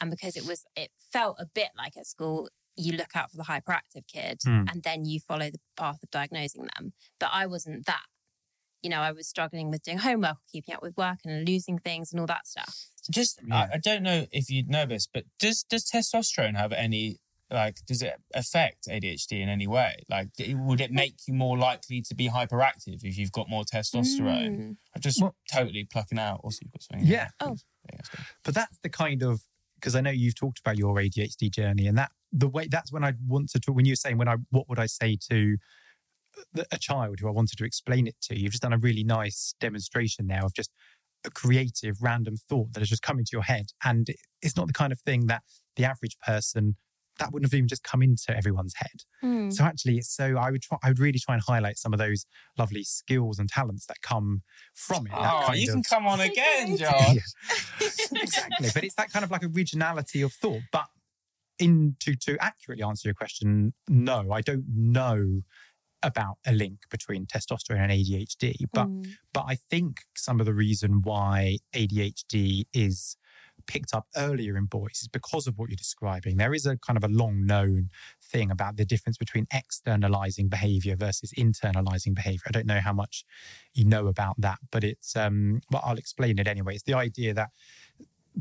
And 0.00 0.10
because 0.10 0.36
it 0.36 0.46
was, 0.46 0.64
it 0.76 0.90
felt 1.12 1.36
a 1.40 1.46
bit 1.46 1.68
like 1.76 1.96
at 1.96 2.06
school, 2.06 2.48
you 2.76 2.92
look 2.92 3.16
out 3.16 3.30
for 3.30 3.36
the 3.36 3.44
hyperactive 3.44 4.06
kid 4.06 4.38
Hmm. 4.44 4.64
and 4.70 4.82
then 4.84 5.04
you 5.04 5.18
follow 5.18 5.50
the 5.50 5.58
path 5.76 6.02
of 6.02 6.10
diagnosing 6.10 6.68
them. 6.76 6.92
But 7.18 7.30
I 7.32 7.46
wasn't 7.46 7.86
that. 7.86 8.04
You 8.82 8.90
know, 8.90 9.00
I 9.00 9.10
was 9.10 9.26
struggling 9.26 9.70
with 9.70 9.82
doing 9.82 9.98
homework, 9.98 10.36
keeping 10.52 10.74
up 10.74 10.82
with 10.82 10.96
work 10.96 11.18
and 11.24 11.48
losing 11.48 11.78
things 11.78 12.12
and 12.12 12.20
all 12.20 12.26
that 12.28 12.46
stuff. 12.46 12.86
Just, 13.10 13.40
I, 13.50 13.68
I 13.74 13.78
don't 13.78 14.02
know 14.02 14.26
if 14.32 14.50
you 14.50 14.64
know 14.66 14.86
this, 14.86 15.06
but 15.06 15.24
does 15.38 15.62
does 15.62 15.84
testosterone 15.84 16.56
have 16.56 16.72
any 16.72 17.18
like 17.50 17.76
does 17.86 18.02
it 18.02 18.14
affect 18.34 18.86
ADHD 18.88 19.40
in 19.40 19.48
any 19.48 19.66
way? 19.66 20.04
Like 20.10 20.28
would 20.38 20.80
it 20.80 20.90
make 20.90 21.14
you 21.26 21.34
more 21.34 21.56
likely 21.56 22.02
to 22.02 22.14
be 22.14 22.28
hyperactive 22.28 23.02
if 23.02 23.16
you've 23.16 23.32
got 23.32 23.48
more 23.48 23.64
testosterone? 23.64 24.58
Mm. 24.58 24.76
I'm 24.94 25.00
just 25.00 25.22
Well- 25.22 25.36
totally 25.52 25.84
plucking 25.84 26.18
out. 26.18 26.40
Also, 26.44 26.58
you've 26.62 26.72
got 26.72 26.82
something. 26.82 27.06
Yeah. 27.06 27.28
Oh. 27.40 27.56
Yeah, 27.84 27.96
that's 27.96 28.08
good. 28.10 28.20
But 28.44 28.54
that's 28.54 28.78
the 28.82 28.90
kind 28.90 29.22
of 29.22 29.40
because 29.76 29.94
I 29.94 30.00
know 30.00 30.10
you've 30.10 30.34
talked 30.34 30.58
about 30.58 30.76
your 30.76 30.94
ADHD 30.96 31.50
journey, 31.50 31.86
and 31.86 31.96
that 31.96 32.10
the 32.32 32.48
way 32.48 32.66
that's 32.68 32.92
when 32.92 33.04
I 33.04 33.14
want 33.26 33.48
to 33.50 33.60
talk. 33.60 33.74
When 33.74 33.86
you're 33.86 33.96
saying 33.96 34.18
when 34.18 34.28
I 34.28 34.36
what 34.50 34.68
would 34.68 34.78
I 34.78 34.86
say 34.86 35.16
to 35.30 35.56
a 36.70 36.78
child 36.78 37.18
who 37.20 37.28
I 37.28 37.30
wanted 37.32 37.56
to 37.58 37.64
explain 37.64 38.06
it 38.06 38.16
to, 38.22 38.38
you've 38.38 38.52
just 38.52 38.62
done 38.62 38.72
a 38.72 38.78
really 38.78 39.04
nice 39.04 39.54
demonstration 39.60 40.26
there 40.26 40.44
of 40.44 40.54
just 40.54 40.70
a 41.26 41.30
creative 41.30 41.96
random 42.00 42.36
thought 42.36 42.72
that 42.72 42.80
has 42.80 42.88
just 42.88 43.02
come 43.02 43.18
into 43.18 43.30
your 43.32 43.42
head, 43.42 43.66
and 43.84 44.06
it's 44.42 44.56
not 44.56 44.66
the 44.66 44.72
kind 44.72 44.92
of 44.92 45.00
thing 45.00 45.26
that 45.26 45.42
the 45.76 45.84
average 45.84 46.16
person 46.24 46.76
that 47.18 47.32
wouldn't 47.32 47.50
have 47.50 47.56
even 47.56 47.68
just 47.68 47.82
come 47.82 48.02
into 48.02 48.36
everyone's 48.36 48.74
head. 48.76 49.02
Mm. 49.22 49.52
So 49.52 49.64
actually, 49.64 49.98
it's 49.98 50.14
so 50.14 50.36
I 50.38 50.50
would 50.50 50.62
try. 50.62 50.78
I 50.82 50.88
would 50.88 50.98
really 50.98 51.18
try 51.18 51.34
and 51.34 51.42
highlight 51.42 51.76
some 51.76 51.92
of 51.92 51.98
those 51.98 52.24
lovely 52.56 52.84
skills 52.84 53.38
and 53.38 53.48
talents 53.48 53.86
that 53.86 54.00
come 54.02 54.42
from 54.74 55.06
it. 55.06 55.12
Oh, 55.14 55.44
kind 55.46 55.58
you 55.58 55.68
of- 55.68 55.74
can 55.74 55.82
come 55.82 56.06
on 56.06 56.20
again, 56.20 56.76
creative. 56.76 56.78
John. 56.78 57.16
exactly. 58.22 58.68
But 58.72 58.84
it's 58.84 58.94
that 58.94 59.10
kind 59.12 59.24
of 59.24 59.30
like 59.30 59.42
originality 59.44 60.22
of 60.22 60.32
thought. 60.32 60.62
But 60.72 60.86
in 61.58 61.96
to 62.00 62.14
to 62.14 62.36
accurately 62.40 62.84
answer 62.84 63.08
your 63.08 63.14
question, 63.14 63.74
no, 63.88 64.30
I 64.32 64.40
don't 64.40 64.64
know 64.68 65.42
about 66.02 66.36
a 66.46 66.52
link 66.52 66.80
between 66.90 67.26
testosterone 67.26 67.80
and 67.80 67.92
ADHD. 67.92 68.66
But 68.72 68.88
Mm. 68.88 69.16
but 69.32 69.44
I 69.48 69.56
think 69.56 70.02
some 70.16 70.40
of 70.40 70.46
the 70.46 70.54
reason 70.54 71.02
why 71.02 71.58
ADHD 71.74 72.66
is 72.72 73.16
picked 73.66 73.92
up 73.92 74.06
earlier 74.16 74.56
in 74.56 74.64
boys 74.64 75.00
is 75.02 75.08
because 75.08 75.46
of 75.46 75.58
what 75.58 75.68
you're 75.68 75.76
describing. 75.76 76.36
There 76.36 76.54
is 76.54 76.64
a 76.66 76.76
kind 76.78 76.96
of 76.96 77.04
a 77.04 77.08
long 77.08 77.44
known 77.44 77.90
thing 78.22 78.50
about 78.50 78.76
the 78.76 78.84
difference 78.84 79.18
between 79.18 79.46
externalizing 79.52 80.48
behavior 80.48 80.96
versus 80.96 81.32
internalizing 81.36 82.14
behavior. 82.14 82.42
I 82.46 82.52
don't 82.52 82.66
know 82.66 82.80
how 82.80 82.92
much 82.92 83.24
you 83.74 83.84
know 83.84 84.06
about 84.06 84.36
that, 84.40 84.58
but 84.70 84.84
it's 84.84 85.14
um 85.16 85.60
but 85.70 85.82
I'll 85.84 85.98
explain 85.98 86.38
it 86.38 86.46
anyway. 86.48 86.74
It's 86.74 86.84
the 86.84 86.94
idea 86.94 87.34
that 87.34 87.50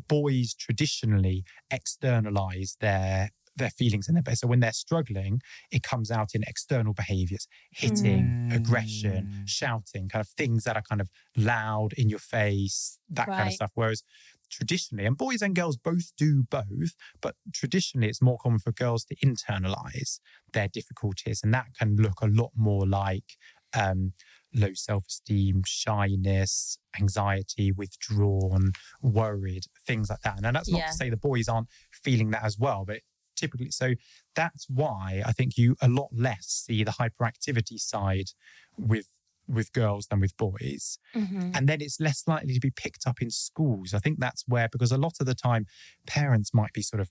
boys 0.08 0.54
traditionally 0.54 1.44
externalize 1.72 2.78
their 2.80 3.32
their 3.58 3.70
feelings 3.70 4.08
in 4.08 4.16
their 4.16 4.36
so 4.36 4.48
when 4.48 4.60
they're 4.60 4.72
struggling 4.72 5.42
it 5.72 5.84
comes 5.84 6.10
out 6.12 6.30
in 6.34 6.44
external 6.44 6.94
behaviors 6.94 7.48
hitting 7.72 8.50
aggression 8.54 9.18
Mm. 9.28 9.48
shouting 9.48 10.08
kind 10.10 10.22
of 10.22 10.30
things 10.30 10.64
that 10.66 10.76
are 10.76 10.84
kind 10.90 11.02
of 11.02 11.10
loud 11.36 11.94
in 11.94 12.08
your 12.10 12.20
face 12.20 13.00
that 13.10 13.28
kind 13.28 13.48
of 13.48 13.54
stuff 13.54 13.72
whereas 13.76 14.04
traditionally 14.50 15.06
and 15.06 15.18
boys 15.18 15.42
and 15.42 15.56
girls 15.56 15.76
both 15.78 16.12
do 16.18 16.44
both 16.50 16.92
but 17.22 17.36
traditionally 17.54 18.08
it's 18.08 18.22
more 18.22 18.38
common 18.42 18.60
for 18.60 18.72
girls 18.72 19.04
to 19.06 19.16
internalize 19.18 20.20
their 20.54 20.68
difficulties 20.68 21.42
and 21.44 21.54
that 21.54 21.68
can 21.78 21.96
look 21.98 22.22
a 22.22 22.28
lot 22.28 22.52
more 22.56 22.86
like 22.88 23.38
um, 23.78 24.14
low 24.56 24.74
self-esteem 24.74 25.62
shyness 25.66 26.78
anxiety 27.00 27.72
withdrawn 27.72 28.72
worried 29.02 29.66
things 29.86 30.10
like 30.10 30.22
that 30.22 30.38
and 30.42 30.56
that's 30.56 30.70
not 30.72 30.80
Yeah. 30.80 30.88
to 30.88 30.94
say 30.94 31.10
the 31.10 31.18
boys 31.18 31.48
aren't 31.50 31.68
feeling 31.92 32.32
that 32.32 32.44
as 32.44 32.58
well 32.58 32.86
but 32.86 33.02
typically 33.38 33.72
so 33.72 33.94
that's 34.36 34.65
why 34.70 35.22
i 35.25 35.32
think 35.32 35.58
you 35.58 35.75
a 35.82 35.88
lot 35.88 36.10
less 36.12 36.46
see 36.67 36.84
the 36.84 36.91
hyperactivity 36.91 37.77
side 37.79 38.32
with 38.77 39.08
with 39.48 39.72
girls 39.72 40.08
than 40.08 40.20
with 40.20 40.36
boys 40.36 41.00
Mhm. 41.15 41.56
and 41.56 41.70
then 41.70 41.79
it's 41.79 42.01
less 42.01 42.24
likely 42.27 42.53
to 42.53 42.60
be 42.60 42.70
picked 42.70 43.08
up 43.08 43.22
in 43.22 43.29
schools. 43.29 43.94
I 43.94 44.00
think 44.00 44.20
that's 44.20 44.44
where, 44.46 44.67
because 44.70 44.91
a 44.91 44.98
lot 44.98 45.13
of 45.22 45.25
the 45.25 45.34
time, 45.34 45.67
parents 46.06 46.53
might 46.53 46.74
be 46.74 46.82
sort 46.82 47.00
of 47.00 47.10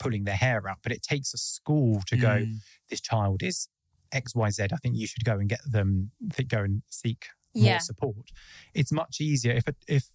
pulling 0.00 0.24
their 0.24 0.34
hair 0.36 0.68
out, 0.68 0.78
but 0.82 0.90
it 0.90 1.02
takes 1.04 1.32
a 1.32 1.38
school 1.38 2.02
to 2.08 2.16
go, 2.16 2.38
Mm. 2.40 2.56
this 2.90 3.00
child 3.00 3.44
is 3.44 3.68
X, 4.10 4.34
Y, 4.34 4.50
Z. 4.50 4.64
I 4.72 4.76
think 4.82 4.96
you 4.96 5.06
should 5.06 5.24
go 5.24 5.38
and 5.38 5.48
get 5.48 5.60
them, 5.70 6.10
th- 6.34 6.48
go 6.48 6.62
and 6.64 6.82
seek 6.90 7.26
Yeah. 7.54 7.74
more 7.74 7.80
support. 7.80 8.26
It's 8.74 8.90
much 8.90 9.20
easier 9.20 9.52
if, 9.52 9.68
a- 9.68 9.74
if, 9.86 10.08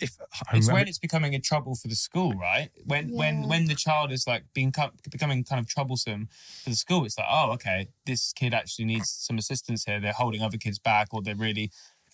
if 0.00 0.16
I 0.20 0.24
It's 0.24 0.66
remember- 0.66 0.72
when 0.74 0.88
it's 0.88 0.98
becoming 0.98 1.34
a 1.34 1.40
trouble 1.40 1.74
for 1.74 1.88
the 1.88 1.96
school, 1.96 2.32
right? 2.34 2.70
When 2.84 3.10
when 3.10 3.42
Yeah. 3.42 3.48
when 3.48 3.64
the 3.66 3.74
child 3.74 4.12
is 4.12 4.26
like 4.26 4.44
being 4.54 4.72
becoming 5.10 5.44
kind 5.44 5.60
of 5.60 5.66
troublesome 5.68 6.28
for 6.62 6.70
the 6.70 6.76
school, 6.76 7.04
it's 7.04 7.18
like, 7.18 7.26
oh, 7.30 7.52
okay, 7.52 7.88
this 8.04 8.32
kid 8.32 8.54
actually 8.54 8.84
needs 8.86 9.10
some 9.10 9.38
assistance 9.38 9.84
here. 9.84 10.00
They're 10.00 10.12
holding 10.12 10.42
other 10.42 10.58
kids 10.58 10.78
back, 10.78 11.08
or 11.12 11.22
they're 11.22 11.34
really 11.34 11.70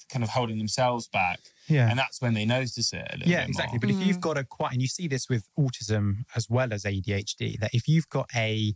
kind 0.09 0.23
of 0.25 0.31
holding 0.31 0.59
themselves 0.59 1.07
back, 1.09 1.39
yeah. 1.69 1.89
and 1.89 1.99
that's 1.99 2.21
when 2.21 2.35
they 2.35 2.45
notice 2.45 2.93
it. 2.93 3.07
A 3.11 3.17
little 3.17 3.31
Yeah, 3.33 3.41
bit 3.43 3.49
exactly. 3.51 3.77
More. 3.77 3.81
But 3.81 3.91
if 3.91 4.07
you've 4.07 4.17
hmm. 4.17 4.21
got 4.21 4.37
a 4.39 4.45
quite, 4.45 4.73
and 4.73 4.83
you 4.83 4.89
see 4.89 5.07
this 5.09 5.29
with 5.29 5.49
autism 5.59 6.25
as 6.35 6.51
well 6.51 6.73
as 6.73 6.85
ADHD, 6.85 7.59
that 7.61 7.71
if 7.73 7.87
you've 7.89 8.09
got 8.09 8.29
a 8.35 8.75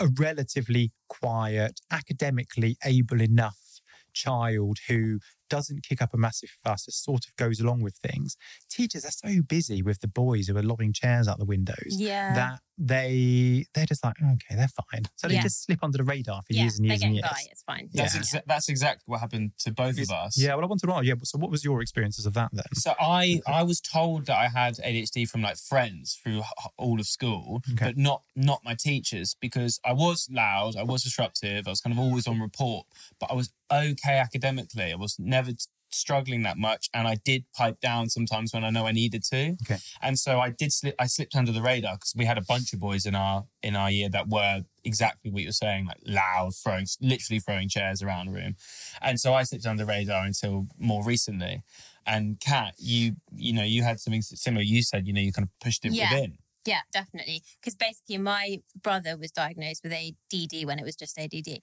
a 0.00 0.08
relatively 0.18 0.92
quiet, 1.08 1.80
academically 1.90 2.76
able 2.84 3.20
enough 3.20 3.80
child 4.14 4.78
who 4.88 5.20
doesn't 5.50 5.82
kick 5.82 6.00
up 6.00 6.14
a 6.14 6.16
massive 6.16 6.48
fuss, 6.64 6.86
just 6.86 7.04
sort 7.04 7.26
of 7.26 7.36
goes 7.36 7.60
along 7.60 7.82
with 7.82 7.96
things. 7.96 8.36
Teachers 8.70 9.04
are 9.04 9.10
so 9.10 9.42
busy 9.46 9.82
with 9.82 10.00
the 10.00 10.08
boys 10.08 10.48
who 10.48 10.56
are 10.56 10.62
lobbing 10.62 10.92
chairs 10.94 11.28
out 11.28 11.38
the 11.38 11.44
windows 11.44 11.76
Yeah. 11.90 12.32
that 12.34 12.60
they 12.80 13.66
they're 13.74 13.86
just 13.86 14.02
like, 14.02 14.16
okay, 14.20 14.56
they're 14.56 14.68
fine. 14.90 15.02
So 15.16 15.28
they 15.28 15.34
Yeah. 15.34 15.42
just 15.42 15.64
slip 15.64 15.80
under 15.84 15.98
the 15.98 16.04
radar 16.04 16.40
for 16.42 16.52
yeah, 16.52 16.62
years 16.62 16.78
and 16.78 16.86
they're 16.88 16.92
years 16.94 17.02
and 17.02 17.14
years. 17.14 17.26
by. 17.30 17.36
It's 17.50 17.62
fine. 17.62 17.88
that's 17.92 18.14
Yeah. 18.14 18.20
exa- 18.40 18.42
that's 18.46 18.68
exactly 18.68 19.02
what 19.06 19.20
happened 19.20 19.52
to 19.60 19.70
both 19.72 19.98
of 20.00 20.10
us. 20.10 20.38
Yeah, 20.38 20.54
well, 20.54 20.64
I 20.64 20.66
wanted 20.68 20.86
to 20.86 20.86
know. 20.88 21.00
Yeah, 21.02 21.14
so 21.22 21.38
what 21.38 21.50
was 21.50 21.62
your 21.62 21.82
experiences 21.82 22.24
of 22.26 22.32
that 22.34 22.50
then? 22.52 22.64
So 22.74 22.94
I 22.98 23.40
I 23.46 23.62
was 23.62 23.80
told 23.80 24.26
that 24.26 24.36
I 24.38 24.48
had 24.48 24.74
ADHD 24.82 25.26
from 25.28 25.42
like 25.42 25.56
friends 25.58 26.18
through 26.22 26.42
all 26.78 26.98
of 26.98 27.06
school, 27.06 27.62
Okay. 27.72 27.86
but 27.86 27.96
not 27.98 28.22
not 28.34 28.64
my 28.64 28.74
teachers 28.74 29.36
because 29.40 29.78
I 29.84 29.92
was 29.92 30.28
loud, 30.30 30.76
I 30.76 30.82
was 30.82 31.02
disruptive, 31.04 31.66
I 31.66 31.70
was 31.70 31.80
kind 31.82 31.92
of 31.92 31.98
always 32.00 32.26
on 32.26 32.40
report, 32.40 32.86
but 33.18 33.30
I 33.30 33.34
was 33.34 33.52
okay 33.70 34.18
academically. 34.18 34.90
I 34.92 34.96
was 34.96 35.16
never 35.18 35.52
t- 35.52 35.58
struggling 35.90 36.42
that 36.42 36.56
much, 36.58 36.88
and 36.94 37.06
I 37.08 37.16
did 37.16 37.44
pipe 37.56 37.80
down 37.80 38.08
sometimes 38.08 38.52
when 38.52 38.64
I 38.64 38.70
know 38.70 38.86
I 38.86 38.92
needed 38.92 39.22
to. 39.24 39.56
Okay. 39.62 39.78
And 40.02 40.18
so 40.18 40.40
I 40.40 40.50
did 40.50 40.72
slip. 40.72 40.94
I 40.98 41.06
slipped 41.06 41.34
under 41.36 41.52
the 41.52 41.62
radar 41.62 41.94
because 41.96 42.14
we 42.16 42.24
had 42.24 42.38
a 42.38 42.42
bunch 42.42 42.72
of 42.72 42.80
boys 42.80 43.06
in 43.06 43.14
our 43.14 43.44
in 43.62 43.76
our 43.76 43.90
year 43.90 44.08
that 44.10 44.28
were 44.28 44.62
exactly 44.84 45.30
what 45.30 45.42
you're 45.42 45.52
saying, 45.52 45.86
like 45.86 45.98
loud, 46.06 46.54
throwing 46.54 46.86
literally 47.00 47.40
throwing 47.40 47.68
chairs 47.68 48.02
around 48.02 48.26
the 48.26 48.32
room. 48.32 48.56
And 49.02 49.20
so 49.20 49.34
I 49.34 49.42
slipped 49.42 49.66
under 49.66 49.84
the 49.84 49.88
radar 49.90 50.24
until 50.24 50.66
more 50.78 51.04
recently. 51.04 51.62
And 52.06 52.40
Kat, 52.40 52.74
you 52.78 53.16
you 53.36 53.52
know 53.52 53.64
you 53.64 53.82
had 53.82 54.00
something 54.00 54.22
similar. 54.22 54.62
You 54.62 54.82
said 54.82 55.06
you 55.06 55.12
know 55.12 55.20
you 55.20 55.32
kind 55.32 55.44
of 55.46 55.50
pushed 55.60 55.84
it 55.84 55.92
Yeah. 55.92 56.12
within. 56.12 56.38
Yeah, 56.66 56.80
definitely. 56.92 57.42
Because 57.58 57.74
basically, 57.74 58.18
my 58.18 58.58
brother 58.82 59.16
was 59.16 59.30
diagnosed 59.30 59.82
with 59.82 59.92
ADD 59.94 60.66
when 60.66 60.78
it 60.78 60.84
was 60.84 60.94
just 60.94 61.18
ADD 61.18 61.60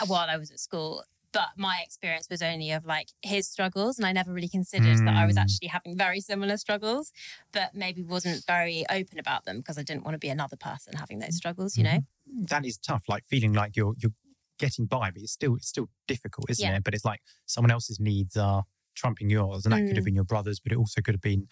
uh, 0.00 0.06
while 0.06 0.28
I 0.28 0.36
was 0.36 0.50
at 0.50 0.60
school. 0.60 1.02
But 1.36 1.50
my 1.58 1.80
experience 1.84 2.28
was 2.30 2.40
only 2.40 2.70
of 2.72 2.86
like 2.86 3.08
his 3.20 3.46
struggles, 3.46 3.98
and 3.98 4.06
I 4.06 4.12
never 4.12 4.32
really 4.32 4.48
considered 4.48 4.96
that 5.06 5.16
I 5.22 5.26
was 5.26 5.36
Mm. 5.36 5.42
actually 5.42 5.68
having 5.68 5.94
very 5.94 6.20
similar 6.20 6.56
struggles, 6.56 7.12
but 7.52 7.74
maybe 7.74 8.02
wasn't 8.02 8.42
very 8.46 8.86
open 8.88 9.18
about 9.18 9.44
them 9.44 9.58
because 9.58 9.76
I 9.76 9.82
didn't 9.82 10.04
want 10.04 10.14
to 10.14 10.18
be 10.18 10.30
another 10.30 10.56
person 10.56 10.94
having 10.96 11.18
those 11.18 11.36
struggles, 11.36 11.76
you 11.76 11.84
know? 11.84 12.00
that 12.48 12.64
is 12.64 12.78
tough. 12.78 13.04
Like 13.06 13.24
feeling 13.26 13.52
like 13.52 13.76
you're 13.76 13.94
you're 13.98 14.14
getting 14.58 14.86
by, 14.86 15.10
but 15.10 15.20
it's 15.22 15.32
still 15.32 15.56
it's 15.56 15.68
still 15.68 15.88
difficult, 16.08 16.48
isn't 16.50 16.64
Yeah. 16.66 16.76
it? 16.76 16.84
But 16.84 16.94
it's 16.94 17.04
like 17.04 17.20
someone 17.44 17.70
else's 17.70 18.00
needs 18.00 18.34
are 18.36 18.64
trumping 18.94 19.28
yours, 19.28 19.66
and 19.66 19.72
that 19.74 19.86
could 19.86 19.96
have 19.98 20.04
Mm. 20.04 20.10
been 20.10 20.14
your 20.14 20.24
brothers, 20.24 20.58
but 20.58 20.72
it 20.72 20.78
also 20.78 21.02
could 21.02 21.14
have 21.14 21.20
been 21.32 21.46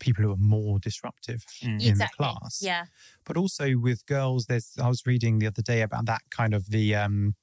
people 0.00 0.24
who 0.24 0.32
are 0.32 0.36
more 0.56 0.78
disruptive 0.78 1.44
Mm. 1.62 1.82
in 1.82 1.88
exactly. 1.90 2.24
the 2.26 2.32
class. 2.40 2.62
Yeah. 2.62 2.86
But 3.26 3.36
also 3.36 3.74
with 3.76 4.06
girls, 4.06 4.46
there's 4.46 4.68
I 4.78 4.88
was 4.88 5.04
reading 5.06 5.38
the 5.38 5.48
other 5.48 5.60
day 5.62 5.82
about 5.82 6.06
that 6.06 6.22
kind 6.30 6.54
of 6.54 6.70
the 6.70 6.94
um 6.94 7.34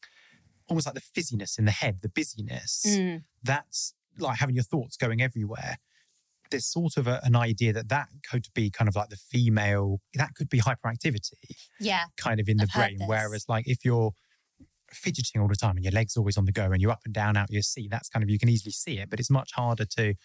almost 0.69 0.85
like 0.85 0.95
the 0.95 1.01
fizziness 1.01 1.57
in 1.59 1.65
the 1.65 1.71
head, 1.71 1.99
the 2.01 2.09
busyness. 2.09 2.85
Mm. 2.87 3.23
That's 3.43 3.93
like 4.17 4.37
having 4.39 4.55
your 4.55 4.63
thoughts 4.63 4.97
going 4.97 5.21
everywhere. 5.21 5.77
There's 6.51 6.65
sort 6.65 6.97
of 6.97 7.07
a, 7.07 7.19
an 7.23 7.35
idea 7.35 7.73
that 7.73 7.89
that 7.89 8.07
could 8.29 8.47
be 8.55 8.71
kind 8.71 8.87
of 8.89 8.95
like 8.95 9.09
the 9.09 9.17
female, 9.17 10.01
that 10.15 10.33
could 10.35 10.49
be 10.49 10.59
hyperactivity 10.59 11.33
Yeah. 11.79 12.05
kind 12.17 12.39
of 12.39 12.49
in 12.49 12.57
the 12.57 12.63
I've 12.63 12.73
brain. 12.73 12.99
Whereas, 13.05 13.45
like, 13.47 13.67
if 13.67 13.85
you're 13.85 14.11
fidgeting 14.91 15.39
all 15.39 15.47
the 15.47 15.55
time 15.55 15.75
and 15.75 15.83
your 15.85 15.91
legs 15.91 16.17
always 16.17 16.35
on 16.37 16.45
the 16.45 16.51
go 16.51 16.71
and 16.71 16.81
you're 16.81 16.89
up 16.89 17.01
and 17.05 17.13
down 17.13 17.37
out 17.37 17.51
your 17.51 17.61
seat, 17.61 17.89
that's 17.91 18.09
kind 18.09 18.23
of 18.23 18.29
you 18.29 18.39
can 18.39 18.49
easily 18.49 18.71
see 18.71 18.97
it, 18.97 19.09
but 19.11 19.19
it's 19.19 19.29
much 19.29 19.51
harder 19.53 19.85
to. 19.85 20.15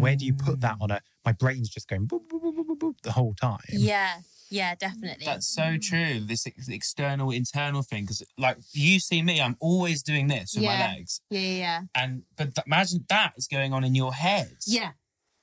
Where 0.00 0.16
do 0.16 0.24
you 0.26 0.34
put 0.34 0.60
that 0.62 0.76
on 0.80 0.90
a? 0.90 1.00
My 1.24 1.32
brain's 1.32 1.68
just 1.68 1.86
going 1.88 2.08
boop, 2.08 2.26
boop, 2.26 2.40
boop, 2.42 2.56
boop, 2.56 2.66
boop, 2.66 2.78
boop 2.78 2.94
the 3.02 3.12
whole 3.12 3.34
time. 3.40 3.60
Yeah. 3.68 4.16
Yeah, 4.50 4.74
mm. 4.74 4.78
definitely. 4.78 5.24
That's 5.26 5.46
so 5.48 5.76
true. 5.80 6.20
This 6.20 6.46
ex- 6.46 6.68
external, 6.68 7.30
internal 7.30 7.82
thing, 7.82 8.04
because 8.04 8.22
like 8.36 8.58
you 8.72 8.98
see 9.00 9.22
me, 9.22 9.40
I'm 9.40 9.56
always 9.60 10.02
doing 10.02 10.28
this 10.28 10.54
with 10.54 10.64
my 10.64 10.78
legs, 10.78 11.20
yeah, 11.30 11.40
yeah, 11.40 11.58
yeah. 11.58 11.80
and 11.94 12.22
but 12.36 12.54
th- 12.54 12.66
imagine 12.66 13.04
that 13.08 13.32
is 13.36 13.46
going 13.46 13.72
on 13.72 13.84
in 13.84 13.94
your 13.94 14.12
head. 14.12 14.56
Yeah. 14.66 14.90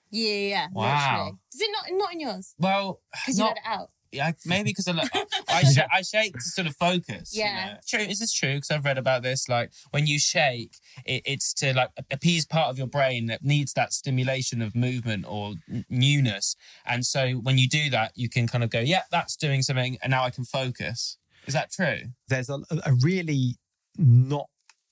Yeah, 0.10 0.34
yeah, 0.34 0.50
yeah. 0.50 0.68
Wow. 0.72 1.12
Literally. 1.12 1.38
Is 1.54 1.62
it 1.62 1.70
not 1.72 1.98
not 1.98 2.14
in 2.14 2.20
yours? 2.22 2.56
Well, 2.58 3.02
Because 3.12 3.38
you 3.40 3.46
let 3.46 3.58
it 3.58 3.64
out. 3.66 3.90
Yeah, 4.12 4.32
maybe 4.46 4.70
because 4.72 4.88
I, 4.88 4.94
like, 4.94 5.10
I, 5.50 5.64
sh- 5.64 5.78
I 5.94 6.02
shake 6.02 6.34
to 6.34 6.42
sort 6.42 6.68
of 6.68 6.76
focus. 6.76 7.36
you 7.36 7.42
Yeah. 7.44 7.66
know. 7.74 7.78
True. 7.88 8.00
Is 8.00 8.20
this 8.20 8.32
true? 8.34 8.56
Because 8.56 8.72
I've 8.72 8.86
read 8.86 8.98
about 8.98 9.24
this. 9.24 9.48
Like 9.50 9.72
when 9.92 10.08
you 10.08 10.20
shake, 10.20 10.78
it, 11.06 11.22
it's 11.26 11.54
to 11.56 11.74
like 11.74 11.90
appease 12.12 12.46
part 12.46 12.70
of 12.70 12.78
your 12.78 12.88
brain 12.88 13.26
that 13.28 13.44
needs 13.44 13.74
that 13.74 13.94
stimulation 13.94 14.62
of 14.62 14.76
movement 14.76 15.26
or 15.28 15.54
n- 15.72 15.86
newness. 15.90 16.56
And 16.86 17.06
so 17.06 17.32
when 17.34 17.58
you 17.58 17.68
do 17.68 17.90
that, 17.90 18.12
you 18.16 18.30
can 18.30 18.48
kind 18.48 18.64
of 18.64 18.70
go, 18.70 18.80
yeah, 18.80 19.02
that's 19.12 19.36
doing 19.36 19.62
something, 19.62 19.98
and 20.02 20.12
now 20.12 20.24
I 20.24 20.30
can 20.30 20.44
focus. 20.46 21.18
Is 21.46 21.54
that 21.54 21.72
true? 21.72 22.00
there's 22.28 22.50
a, 22.50 22.60
a 22.86 22.94
really 23.02 23.56
not 23.98 24.48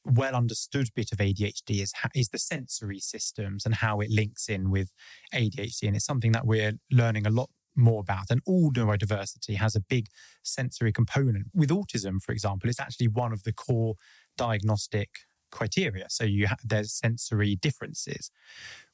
well 0.08 0.36
understood 0.36 0.88
bit 0.96 1.12
of 1.12 1.18
ADHD 1.18 1.82
is 1.82 1.92
ha- 1.94 2.10
is 2.14 2.30
the 2.30 2.38
sensory 2.38 3.00
systems 3.00 3.66
and 3.66 3.76
how 3.76 4.00
it 4.02 4.10
links 4.12 4.48
in 4.48 4.70
with 4.70 4.92
ADHD, 5.34 5.84
and 5.88 5.96
it's 5.96 6.06
something 6.06 6.32
that 6.32 6.46
we're 6.46 6.74
learning 6.92 7.26
a 7.26 7.30
lot 7.32 7.50
more 7.76 8.02
about. 8.02 8.26
And 8.30 8.42
all 8.46 8.72
neurodiversity 8.72 9.58
has 9.58 9.76
a 9.76 9.80
big 9.80 10.08
sensory 10.44 10.92
component. 10.92 11.48
With 11.54 11.70
autism, 11.70 12.22
for 12.22 12.32
example, 12.32 12.70
it's 12.70 12.80
actually 12.80 13.08
one 13.08 13.34
of 13.34 13.44
the 13.44 13.54
core 13.54 13.96
diagnostic 14.38 15.10
criteria. 15.52 16.06
So 16.10 16.24
you 16.24 16.48
ha- 16.48 16.58
there's 16.64 16.94
sensory 16.94 17.56
differences. 17.56 18.30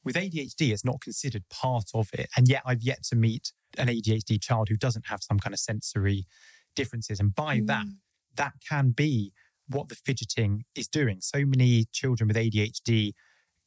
With 0.04 0.16
ADHD, 0.16 0.72
it's 0.72 0.84
not 0.84 1.00
considered 1.00 1.44
part 1.50 1.90
of 1.94 2.08
it, 2.12 2.28
and 2.36 2.48
yet 2.48 2.62
I've 2.64 2.82
yet 2.82 3.02
to 3.04 3.16
meet 3.16 3.52
an 3.78 3.88
ADHD 3.88 4.40
child 4.40 4.68
who 4.68 4.76
doesn't 4.76 5.06
have 5.08 5.22
some 5.22 5.38
kind 5.38 5.54
of 5.54 5.60
sensory 5.60 6.26
differences. 6.76 7.20
And 7.20 7.34
by 7.34 7.58
hmm. 7.58 7.66
that, 7.66 7.86
that 8.36 8.52
can 8.66 8.90
be 8.90 9.32
what 9.68 9.88
the 9.88 9.94
fidgeting 9.94 10.64
is 10.74 10.88
doing. 10.88 11.18
So 11.20 11.44
many 11.44 11.86
children 11.92 12.28
with 12.28 12.36
ADHD 12.36 13.12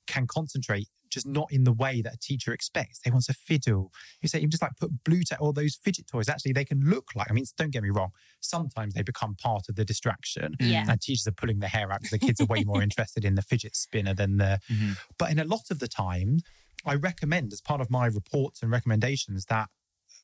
can 0.08 0.28
concentrate 0.28 0.88
just 1.12 1.28
not 1.28 1.48
in 1.50 1.64
the 1.64 1.72
way 1.72 2.02
that 2.02 2.14
a 2.14 2.18
teacher 2.18 2.52
expects. 2.52 3.00
They 3.00 3.12
want 3.12 3.24
to 3.26 3.34
fiddle. 3.34 3.92
You 4.22 4.28
say 4.28 4.40
you 4.42 4.48
just 4.50 4.62
like 4.62 4.76
put 4.78 5.04
Blu 5.06 5.24
Tack 5.24 5.40
or 5.42 5.54
those 5.54 5.76
fidget 5.76 6.08
toys. 6.08 6.28
Actually, 6.28 6.52
they 6.54 6.66
can 6.66 6.82
look 6.82 7.10
like. 7.16 7.28
I 7.30 7.34
mean, 7.34 7.46
don't 7.58 7.72
get 7.72 7.84
me 7.84 7.90
wrong. 7.90 8.10
Sometimes 8.42 8.96
they 8.96 9.02
become 9.04 9.36
part 9.36 9.70
of 9.70 9.76
the 9.76 9.86
distraction, 9.86 10.56
Yeah. 10.60 10.86
and 10.90 11.00
teachers 11.00 11.26
are 11.28 11.32
pulling 11.32 11.60
their 11.60 11.70
hair 11.70 11.92
out 11.92 12.02
because 12.02 12.12
the 12.12 12.20
kids 12.20 12.42
are 12.42 12.46
way 12.46 12.64
more 12.66 12.82
interested 12.90 13.24
in 13.24 13.36
the 13.36 13.42
fidget 13.42 13.76
spinner 13.78 14.14
than 14.14 14.38
the. 14.38 14.60
Mhm. 14.70 14.98
But 15.18 15.32
in 15.32 15.40
a 15.40 15.46
lot 15.46 15.72
of 15.72 15.80
the 15.80 15.88
time, 15.88 16.40
I 16.86 16.96
recommend 16.96 17.54
as 17.54 17.62
part 17.62 17.80
of 17.82 17.90
my 17.90 18.08
reports 18.08 18.62
and 18.62 18.70
recommendations 18.70 19.46
that 19.46 19.70